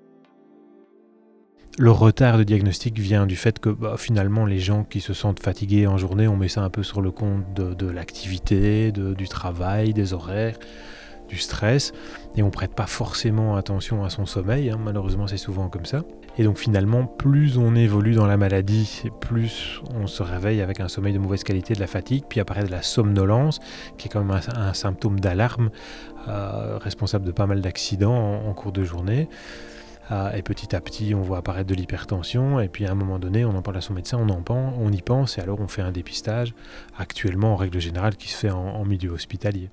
Le 1.80 1.92
retard 1.92 2.38
de 2.38 2.42
diagnostic 2.42 2.98
vient 2.98 3.24
du 3.24 3.36
fait 3.36 3.60
que 3.60 3.68
bah, 3.68 3.94
finalement 3.96 4.44
les 4.44 4.58
gens 4.58 4.82
qui 4.82 5.00
se 5.00 5.14
sentent 5.14 5.40
fatigués 5.40 5.86
en 5.86 5.96
journée, 5.96 6.26
on 6.26 6.36
met 6.36 6.48
ça 6.48 6.62
un 6.62 6.70
peu 6.70 6.82
sur 6.82 7.00
le 7.00 7.12
compte 7.12 7.54
de, 7.54 7.86
l'activité, 7.86 8.90
du 8.90 9.28
travail, 9.28 9.94
des 9.94 10.12
horaires, 10.12 10.58
du 11.28 11.36
stress, 11.38 11.92
et 12.36 12.42
on 12.42 12.50
prête 12.50 12.74
pas 12.74 12.88
forcément 12.88 13.54
attention 13.54 14.04
à 14.04 14.10
son 14.10 14.26
sommeil, 14.26 14.70
hein. 14.70 14.78
malheureusement 14.82 15.28
c'est 15.28 15.36
souvent 15.36 15.68
comme 15.68 15.84
ça. 15.84 16.02
Et 16.36 16.42
donc 16.42 16.58
finalement, 16.58 17.04
plus 17.04 17.58
on 17.58 17.76
évolue 17.76 18.14
dans 18.14 18.26
la 18.26 18.36
maladie, 18.36 19.04
plus 19.20 19.80
on 19.94 20.08
se 20.08 20.24
réveille 20.24 20.60
avec 20.60 20.80
un 20.80 20.88
sommeil 20.88 21.12
de 21.12 21.18
mauvaise 21.20 21.44
qualité, 21.44 21.74
de 21.74 21.80
la 21.80 21.86
fatigue, 21.86 22.24
puis 22.28 22.40
apparaît 22.40 22.64
de 22.64 22.72
la 22.72 22.82
somnolence, 22.82 23.60
qui 23.98 24.08
est 24.08 24.10
quand 24.10 24.24
même 24.24 24.40
un, 24.48 24.74
symptôme 24.74 25.20
d'alarme, 25.20 25.70
euh, 26.26 26.78
responsable 26.78 27.24
de 27.24 27.32
pas 27.32 27.46
mal 27.46 27.60
d'accidents 27.60 28.42
en, 28.44 28.52
cours 28.52 28.72
de 28.72 28.82
journée. 28.82 29.28
Euh, 30.10 30.32
et 30.32 30.42
petit 30.42 30.74
à 30.74 30.80
petit, 30.80 31.14
on 31.14 31.20
voit 31.20 31.38
apparaître 31.38 31.68
de 31.68 31.74
l'hypertension, 31.74 32.60
et 32.60 32.68
puis 32.68 32.86
à 32.86 32.92
un 32.92 32.94
moment 32.94 33.18
donné, 33.18 33.44
on 33.44 33.54
en 33.54 33.62
parle 33.62 33.76
à 33.76 33.80
son 33.80 33.94
médecin, 33.94 34.18
on, 34.18 34.28
en 34.30 34.42
pense, 34.42 34.74
on 34.78 34.90
y 34.90 35.02
pense, 35.02 35.38
et 35.38 35.40
alors 35.40 35.60
on 35.60 35.68
fait 35.68 35.82
un 35.82 35.92
dépistage, 35.92 36.54
actuellement 36.96 37.52
en 37.52 37.56
règle 37.56 37.78
générale, 37.78 38.16
qui 38.16 38.28
se 38.28 38.36
fait 38.36 38.50
en, 38.50 38.84
milieu 38.84 39.10
hospitalier. 39.10 39.70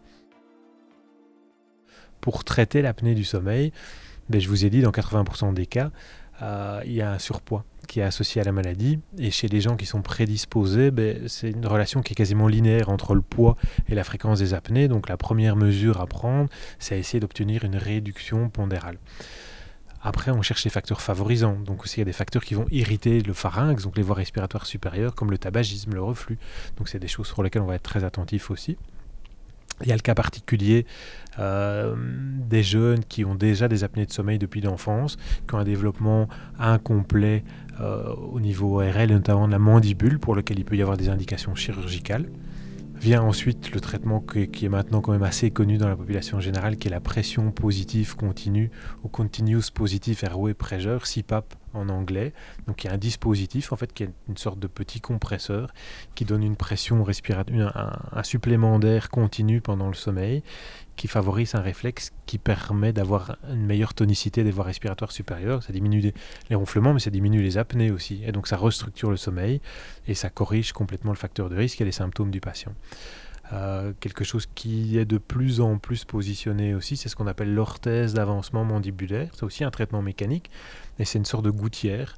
Pour 2.19 2.43
traiter 2.43 2.81
l'apnée 2.81 3.15
du 3.15 3.23
sommeil, 3.23 3.71
ben, 4.29 4.41
je 4.41 4.49
vous 4.49 4.65
ai 4.65 4.69
dit, 4.69 4.81
dans 4.81 4.91
80% 4.91 5.53
des 5.53 5.67
cas, 5.67 5.91
euh, 6.41 6.81
il 6.85 6.91
y 6.91 7.01
a 7.01 7.11
un 7.11 7.19
surpoids 7.19 7.63
qui 7.87 7.99
est 7.99 8.03
associé 8.03 8.41
à 8.41 8.43
la 8.43 8.51
maladie. 8.51 8.99
Et 9.17 9.31
chez 9.31 9.47
les 9.47 9.61
gens 9.61 9.77
qui 9.77 9.85
sont 9.85 10.01
prédisposés, 10.01 10.91
ben, 10.91 11.27
c'est 11.27 11.51
une 11.51 11.67
relation 11.67 12.01
qui 12.01 12.13
est 12.13 12.15
quasiment 12.15 12.47
linéaire 12.47 12.89
entre 12.89 13.13
le 13.13 13.21
poids 13.21 13.55
et 13.87 13.95
la 13.95 14.03
fréquence 14.03 14.39
des 14.39 14.53
apnées. 14.53 14.87
Donc 14.87 15.07
la 15.07 15.17
première 15.17 15.55
mesure 15.55 16.01
à 16.01 16.07
prendre, 16.07 16.49
c'est 16.79 16.99
essayer 16.99 17.19
d'obtenir 17.19 17.63
une 17.63 17.77
réduction 17.77 18.49
pondérale. 18.49 18.97
Après, 20.05 20.29
on 20.29 20.43
cherche 20.43 20.63
les 20.63 20.69
facteurs 20.69 21.01
favorisants. 21.01 21.57
Donc 21.65 21.83
aussi, 21.83 21.97
il 21.97 22.01
y 22.01 22.03
a 22.03 22.05
des 22.05 22.13
facteurs 22.13 22.43
qui 22.43 22.53
vont 22.53 22.67
irriter 22.69 23.21
le 23.21 23.33
pharynx, 23.33 23.83
donc 23.83 23.97
les 23.97 24.03
voies 24.03 24.15
respiratoires 24.15 24.67
supérieures, 24.67 25.15
comme 25.15 25.31
le 25.31 25.39
tabagisme, 25.39 25.95
le 25.95 26.01
reflux. 26.01 26.37
Donc 26.77 26.89
c'est 26.89 26.99
des 26.99 27.07
choses 27.07 27.25
sur 27.25 27.41
lesquelles 27.41 27.63
on 27.63 27.67
va 27.67 27.73
être 27.73 27.83
très 27.83 28.03
attentif 28.03 28.51
aussi. 28.51 28.77
Il 29.81 29.87
y 29.87 29.91
a 29.91 29.95
le 29.95 30.01
cas 30.01 30.13
particulier 30.13 30.85
euh, 31.39 31.95
des 31.97 32.61
jeunes 32.61 33.03
qui 33.03 33.25
ont 33.25 33.33
déjà 33.33 33.67
des 33.67 33.83
apnées 33.83 34.05
de 34.05 34.13
sommeil 34.13 34.37
depuis 34.37 34.61
l'enfance, 34.61 35.17
qui 35.47 35.55
ont 35.55 35.57
un 35.57 35.63
développement 35.63 36.29
incomplet 36.59 37.43
euh, 37.81 38.13
au 38.31 38.39
niveau 38.39 38.79
ORL, 38.79 39.09
notamment 39.09 39.47
de 39.47 39.51
la 39.51 39.59
mandibule, 39.59 40.19
pour 40.19 40.35
lequel 40.35 40.59
il 40.59 40.65
peut 40.65 40.77
y 40.77 40.83
avoir 40.83 40.97
des 40.97 41.09
indications 41.09 41.55
chirurgicales. 41.55 42.27
Vient 43.05 43.21
ensuite 43.21 43.71
le 43.71 43.79
traitement 43.81 44.19
qui 44.19 44.65
est 44.65 44.67
maintenant 44.67 44.99
quand 44.99 45.11
même 45.11 45.21
assez 45.21 45.51
connu 45.51 45.77
dans 45.77 45.87
la 45.87 45.95
population 45.95 46.39
générale, 46.39 46.75
qui 46.75 46.87
est 46.87 46.91
la 46.91 46.99
pression 46.99 47.51
positive 47.51 48.15
continue 48.15 48.71
ou 49.03 49.09
continuous 49.09 49.69
positive 49.71 50.23
airway 50.23 50.55
pressure, 50.55 51.03
CPAP 51.03 51.53
en 51.75 51.89
anglais. 51.89 52.33
Donc 52.67 52.83
il 52.83 52.87
y 52.87 52.89
a 52.89 52.93
un 52.93 52.97
dispositif 52.97 53.71
en 53.71 53.75
fait 53.75 53.93
qui 53.93 54.03
est 54.03 54.09
une 54.27 54.37
sorte 54.37 54.59
de 54.59 54.67
petit 54.67 55.01
compresseur 55.01 55.73
qui 56.15 56.25
donne 56.25 56.43
une 56.43 56.55
pression 56.55 57.03
respiratoire, 57.03 57.99
un, 58.11 58.23
supplément 58.23 58.79
d'air 58.79 59.09
continu 59.09 59.61
pendant 59.61 59.87
le 59.87 59.93
sommeil, 59.93 60.43
qui 60.95 61.07
favorise 61.07 61.55
un 61.55 61.61
réflexe 61.61 62.11
qui 62.25 62.37
permet 62.37 62.93
d'avoir 62.93 63.37
une 63.49 63.65
meilleure 63.65 63.93
tonicité 63.93 64.43
des 64.43 64.51
voies 64.51 64.63
respiratoires 64.63 65.11
supérieures. 65.11 65.61
Ça 65.63 65.73
diminue 65.73 66.13
les 66.49 66.55
ronflements, 66.55 66.93
mais 66.93 66.99
ça 66.99 67.09
diminue 67.09 67.41
les 67.41 67.57
apnées 67.57 67.91
aussi. 67.91 68.21
Et 68.25 68.31
donc 68.31 68.47
ça 68.47 68.57
restructure 68.57 69.11
le 69.11 69.17
sommeil 69.17 69.61
et 70.07 70.13
ça 70.13 70.29
corrige 70.29 70.71
complètement 70.71 71.11
le 71.11 71.17
facteur 71.17 71.49
de 71.49 71.55
risque 71.55 71.81
et 71.81 71.85
les 71.85 71.91
symptômes 71.91 72.31
du 72.31 72.39
patient. 72.39 72.73
Euh, 73.53 73.93
quelque 73.99 74.23
chose 74.23 74.47
qui 74.55 74.97
est 74.97 75.05
de 75.05 75.17
plus 75.19 75.61
en 75.61 75.77
plus 75.77 76.03
positionné 76.03 76.73
aussi, 76.73 76.97
c'est 76.97 77.09
ce 77.09 77.15
qu'on 77.15 77.27
appelle 77.27 77.53
l'orthèse 77.53 78.13
d'avancement 78.13 78.65
mandibulaire. 78.65 79.29
C'est 79.33 79.43
aussi 79.43 79.63
un 79.63 79.71
traitement 79.71 80.01
mécanique, 80.01 80.49
et 80.97 81.05
c'est 81.05 81.19
une 81.19 81.25
sorte 81.25 81.45
de 81.45 81.51
gouttière 81.51 82.15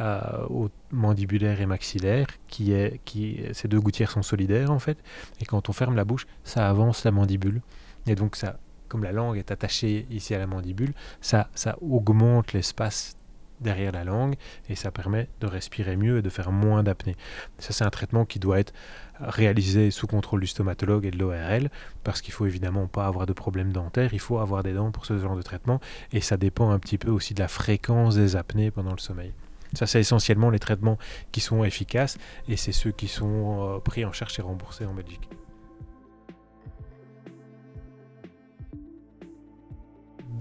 euh, 0.00 0.68
mandibulaire 0.90 1.60
et 1.60 1.66
maxillaire 1.66 2.26
qui 2.48 2.72
est, 2.72 3.00
qui, 3.04 3.40
ces 3.52 3.68
deux 3.68 3.80
gouttières 3.80 4.10
sont 4.10 4.22
solidaires 4.22 4.72
en 4.72 4.80
fait, 4.80 4.98
et 5.40 5.44
quand 5.44 5.68
on 5.68 5.72
ferme 5.72 5.94
la 5.94 6.04
bouche, 6.04 6.26
ça 6.42 6.68
avance 6.68 7.04
la 7.04 7.12
mandibule, 7.12 7.62
et 8.06 8.16
donc 8.16 8.34
ça, 8.34 8.58
comme 8.88 9.04
la 9.04 9.12
langue 9.12 9.38
est 9.38 9.52
attachée 9.52 10.06
ici 10.10 10.34
à 10.34 10.38
la 10.38 10.48
mandibule, 10.48 10.92
ça, 11.20 11.48
ça 11.54 11.76
augmente 11.80 12.52
l'espace 12.52 13.16
derrière 13.60 13.92
la 13.92 14.04
langue 14.04 14.34
et 14.68 14.74
ça 14.74 14.90
permet 14.90 15.28
de 15.40 15.46
respirer 15.46 15.96
mieux 15.96 16.18
et 16.18 16.22
de 16.22 16.30
faire 16.30 16.52
moins 16.52 16.82
d'apnée. 16.82 17.16
Ça 17.58 17.72
c'est 17.72 17.84
un 17.84 17.90
traitement 17.90 18.24
qui 18.24 18.38
doit 18.38 18.60
être 18.60 18.72
réalisé 19.20 19.90
sous 19.90 20.06
contrôle 20.06 20.40
du 20.40 20.46
stomatologue 20.46 21.06
et 21.06 21.10
de 21.10 21.18
l'ORL 21.18 21.70
parce 22.02 22.20
qu'il 22.20 22.32
faut 22.32 22.46
évidemment 22.46 22.86
pas 22.86 23.06
avoir 23.06 23.26
de 23.26 23.32
problème 23.32 23.72
dentaire, 23.72 24.12
il 24.12 24.20
faut 24.20 24.38
avoir 24.38 24.62
des 24.62 24.72
dents 24.72 24.90
pour 24.90 25.06
ce 25.06 25.18
genre 25.18 25.36
de 25.36 25.42
traitement 25.42 25.80
et 26.12 26.20
ça 26.20 26.36
dépend 26.36 26.70
un 26.70 26.78
petit 26.78 26.98
peu 26.98 27.10
aussi 27.10 27.34
de 27.34 27.40
la 27.40 27.48
fréquence 27.48 28.16
des 28.16 28.36
apnées 28.36 28.70
pendant 28.70 28.92
le 28.92 28.98
sommeil. 28.98 29.32
Ça, 29.74 29.86
c'est 29.86 30.00
essentiellement 30.00 30.50
les 30.50 30.58
traitements 30.58 30.98
qui 31.32 31.40
sont 31.40 31.64
efficaces 31.64 32.16
et 32.48 32.56
c'est 32.56 32.72
ceux 32.72 32.92
qui 32.92 33.08
sont 33.08 33.76
euh, 33.76 33.78
pris 33.80 34.04
en 34.04 34.12
charge 34.12 34.38
et 34.38 34.42
remboursés 34.42 34.86
en 34.86 34.94
Belgique. 34.94 35.28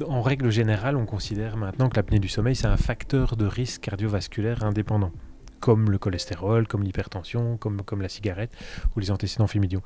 En 0.07 0.21
règle 0.21 0.49
générale, 0.49 0.95
on 0.95 1.05
considère 1.05 1.57
maintenant 1.57 1.89
que 1.89 1.95
l'apnée 1.95 2.19
du 2.19 2.29
sommeil, 2.29 2.55
c'est 2.55 2.67
un 2.67 2.77
facteur 2.77 3.35
de 3.35 3.45
risque 3.45 3.81
cardiovasculaire 3.81 4.63
indépendant, 4.63 5.11
comme 5.59 5.91
le 5.91 5.97
cholestérol, 5.97 6.67
comme 6.67 6.83
l'hypertension, 6.83 7.57
comme, 7.57 8.01
la 8.01 8.09
cigarette 8.09 8.51
ou 8.95 8.99
les 8.99 9.11
antécédents 9.11 9.47
familiaux. 9.47 9.81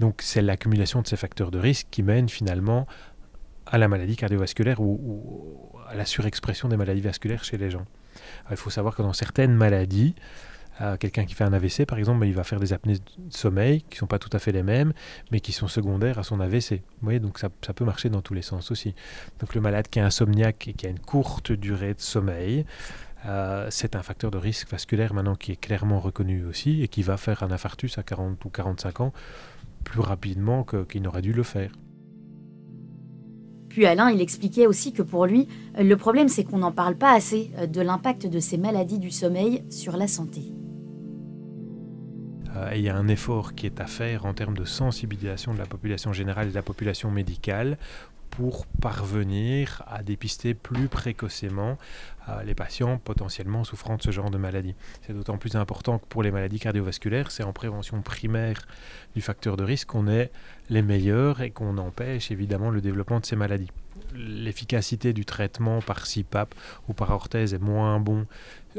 Donc 0.00 0.20
c'est 0.22 0.42
l'accumulation 0.42 1.02
de 1.02 1.06
ces 1.06 1.16
facteurs 1.16 1.50
de 1.50 1.58
risque 1.58 1.88
qui 1.90 2.02
mène 2.02 2.28
finalement 2.28 2.86
à 3.66 3.78
la 3.78 3.88
maladie 3.88 4.16
cardiovasculaire 4.16 4.80
ou, 4.80 5.72
à 5.88 5.94
la 5.94 6.04
surexpression 6.04 6.68
des 6.68 6.76
maladies 6.76 7.00
vasculaires 7.00 7.44
chez 7.44 7.58
les 7.58 7.70
gens. 7.70 7.86
il 8.50 8.56
faut 8.56 8.70
savoir 8.70 8.96
que 8.96 9.02
dans 9.02 9.12
certaines 9.12 9.54
maladies, 9.54 10.14
quelqu'un 10.98 11.24
qui 11.24 11.34
fait 11.34 11.44
un 11.44 11.52
AVC, 11.52 11.86
par 11.86 11.98
exemple, 11.98 12.26
il 12.26 12.34
va 12.34 12.44
faire 12.44 12.58
des 12.58 12.72
apnées 12.72 12.94
de 12.94 13.32
sommeil 13.32 13.82
qui 13.82 13.96
ne 13.96 13.98
sont 13.98 14.06
pas 14.06 14.18
tout 14.18 14.30
à 14.32 14.38
fait 14.38 14.52
les 14.52 14.62
mêmes, 14.62 14.92
mais 15.30 15.40
qui 15.40 15.52
sont 15.52 15.68
secondaires 15.68 16.18
à 16.18 16.22
son 16.22 16.40
AVC. 16.40 16.72
Vous 16.72 17.04
voyez, 17.04 17.20
donc 17.20 17.38
ça, 17.38 17.48
peut 17.48 17.84
marcher 17.84 18.08
dans 18.08 18.20
tous 18.20 18.34
les 18.34 18.42
sens 18.42 18.70
aussi. 18.70 18.94
Donc 19.40 19.54
le 19.54 19.60
malade 19.60 19.88
qui 19.88 19.98
est 19.98 20.02
insomniaque 20.02 20.68
et 20.68 20.72
qui 20.72 20.86
a 20.86 20.90
une 20.90 20.98
courte 20.98 21.52
durée 21.52 21.94
de 21.94 22.00
sommeil, 22.00 22.64
euh, 23.26 23.68
c'est 23.70 23.94
un 23.94 24.02
facteur 24.02 24.30
de 24.30 24.38
risque 24.38 24.68
vasculaire 24.70 25.14
maintenant 25.14 25.36
qui 25.36 25.52
est 25.52 25.56
clairement 25.56 26.00
reconnu 26.00 26.44
aussi 26.44 26.82
et 26.82 26.88
qui 26.88 27.02
va 27.02 27.16
faire 27.16 27.42
un 27.42 27.50
infarctus 27.52 27.98
à 27.98 28.02
40 28.02 28.44
ou 28.44 28.48
45 28.48 29.00
ans 29.00 29.12
plus 29.84 30.00
rapidement 30.00 30.64
qu'il 30.64 31.02
n'aurait 31.02 31.22
dû 31.22 31.32
le 31.32 31.42
faire. 31.42 31.72
Puis 33.68 33.86
Alain, 33.86 34.10
il 34.10 34.20
expliquait 34.20 34.66
aussi 34.66 34.92
que 34.92 35.02
pour 35.02 35.26
lui, 35.26 35.48
le 35.78 35.94
problème 35.94 36.28
c'est 36.28 36.44
qu'on 36.44 36.58
n'en 36.58 36.72
parle 36.72 36.96
pas 36.96 37.12
assez 37.14 37.50
euh, 37.58 37.66
de 37.66 37.80
l'impact 37.80 38.26
de 38.26 38.40
ces 38.40 38.58
maladies 38.58 38.98
du 38.98 39.10
sommeil 39.10 39.64
sur 39.70 39.96
la 39.96 40.08
santé. 40.08 40.52
Euh, 42.56 42.72
il 42.74 42.82
y 42.82 42.88
a 42.88 42.96
un 42.96 43.08
effort 43.08 43.54
qui 43.54 43.66
est 43.66 43.80
à 43.80 43.86
faire 43.86 44.26
en 44.26 44.34
termes 44.34 44.56
de 44.56 44.64
sensibilisation 44.64 45.54
de 45.54 45.58
la 45.58 45.66
population 45.66 46.12
générale 46.12 46.48
et 46.48 46.50
de 46.50 46.54
la 46.54 46.62
population 46.62 47.10
médicale 47.10 47.78
pour 48.32 48.66
parvenir 48.80 49.82
à 49.86 50.02
dépister 50.02 50.54
plus 50.54 50.88
précocement 50.88 51.76
euh, 52.28 52.42
les 52.44 52.54
patients 52.54 52.96
potentiellement 52.96 53.62
souffrant 53.62 53.96
de 53.96 54.02
ce 54.02 54.10
genre 54.10 54.30
de 54.30 54.38
maladie. 54.38 54.74
C'est 55.06 55.12
d'autant 55.12 55.36
plus 55.36 55.54
important 55.54 55.98
que 55.98 56.06
pour 56.06 56.22
les 56.22 56.30
maladies 56.30 56.58
cardiovasculaires, 56.58 57.30
c'est 57.30 57.42
en 57.42 57.52
prévention 57.52 58.00
primaire 58.00 58.66
du 59.14 59.20
facteur 59.20 59.58
de 59.58 59.64
risque 59.64 59.88
qu'on 59.88 60.08
est 60.08 60.30
les 60.70 60.80
meilleurs 60.80 61.42
et 61.42 61.50
qu'on 61.50 61.76
empêche 61.76 62.30
évidemment 62.30 62.70
le 62.70 62.80
développement 62.80 63.20
de 63.20 63.26
ces 63.26 63.36
maladies. 63.36 63.70
L'efficacité 64.14 65.12
du 65.12 65.26
traitement 65.26 65.82
par 65.82 66.06
CPAP 66.06 66.54
ou 66.88 66.94
par 66.94 67.10
orthèse 67.10 67.52
est 67.52 67.58
moins 67.58 68.00
bon 68.00 68.26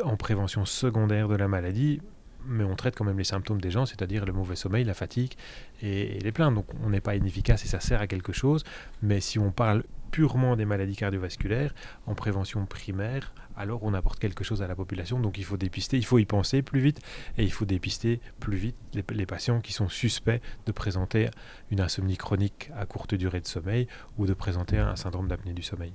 en 0.04 0.18
prévention 0.18 0.66
secondaire 0.66 1.28
de 1.28 1.36
la 1.36 1.48
maladie, 1.48 2.02
mais 2.46 2.64
on 2.64 2.76
traite 2.76 2.96
quand 2.96 3.06
même 3.06 3.18
les 3.18 3.24
symptômes 3.24 3.62
des 3.62 3.72
gens, 3.72 3.86
c'est-à-dire 3.86 4.26
le 4.26 4.34
mauvais 4.34 4.56
sommeil, 4.56 4.84
la 4.84 4.94
fatigue 4.94 5.34
et, 5.82 6.20
les 6.20 6.32
plaintes. 6.32 6.56
Donc 6.56 6.66
on 6.84 6.90
n'est 6.90 7.02
pas 7.02 7.16
inefficace 7.16 7.64
et 7.66 7.68
ça 7.68 7.80
sert 7.80 8.02
à 8.02 8.08
quelque 8.08 8.34
chose. 8.34 8.64
Mais 9.02 9.20
si 9.20 9.40
on 9.40 9.52
parle 9.52 9.84
purement 10.12 10.56
des 10.56 10.66
maladies 10.66 10.96
cardiovasculaires, 10.96 11.74
en 12.06 12.14
prévention 12.14 12.66
primaire, 12.66 13.34
alors 13.56 13.84
on 13.84 13.94
apporte 13.94 14.20
quelque 14.20 14.44
chose 14.44 14.62
à 14.62 14.68
la 14.68 14.76
population. 14.76 15.20
Donc 15.20 15.38
il 15.38 15.46
faut 15.46 15.58
dépister, 15.58 15.98
il 15.98 16.06
faut 16.06 16.20
y 16.20 16.26
penser 16.26 16.62
plus 16.62 16.80
vite 16.80 17.00
et 17.38 17.44
il 17.44 17.52
faut 17.52 17.66
dépister 17.66 18.20
plus 18.40 18.58
vite 18.58 18.76
les, 18.94 19.04
les 19.12 19.26
patients 19.26 19.60
qui 19.62 19.74
sont 19.74 19.90
suspects 19.90 20.42
de 20.66 20.72
présenter 20.72 21.30
une 21.72 21.82
insomnie 21.82 22.18
chronique 22.18 22.70
à 22.78 22.86
courte 22.86 23.16
durée 23.16 23.42
de 23.42 23.48
sommeil 23.48 23.88
ou 24.18 24.26
de 24.26 24.34
présenter 24.34 24.78
un 24.78 24.96
syndrome 24.96 25.28
d'apnée 25.28 25.54
du 25.54 25.64
sommeil. 25.64 25.94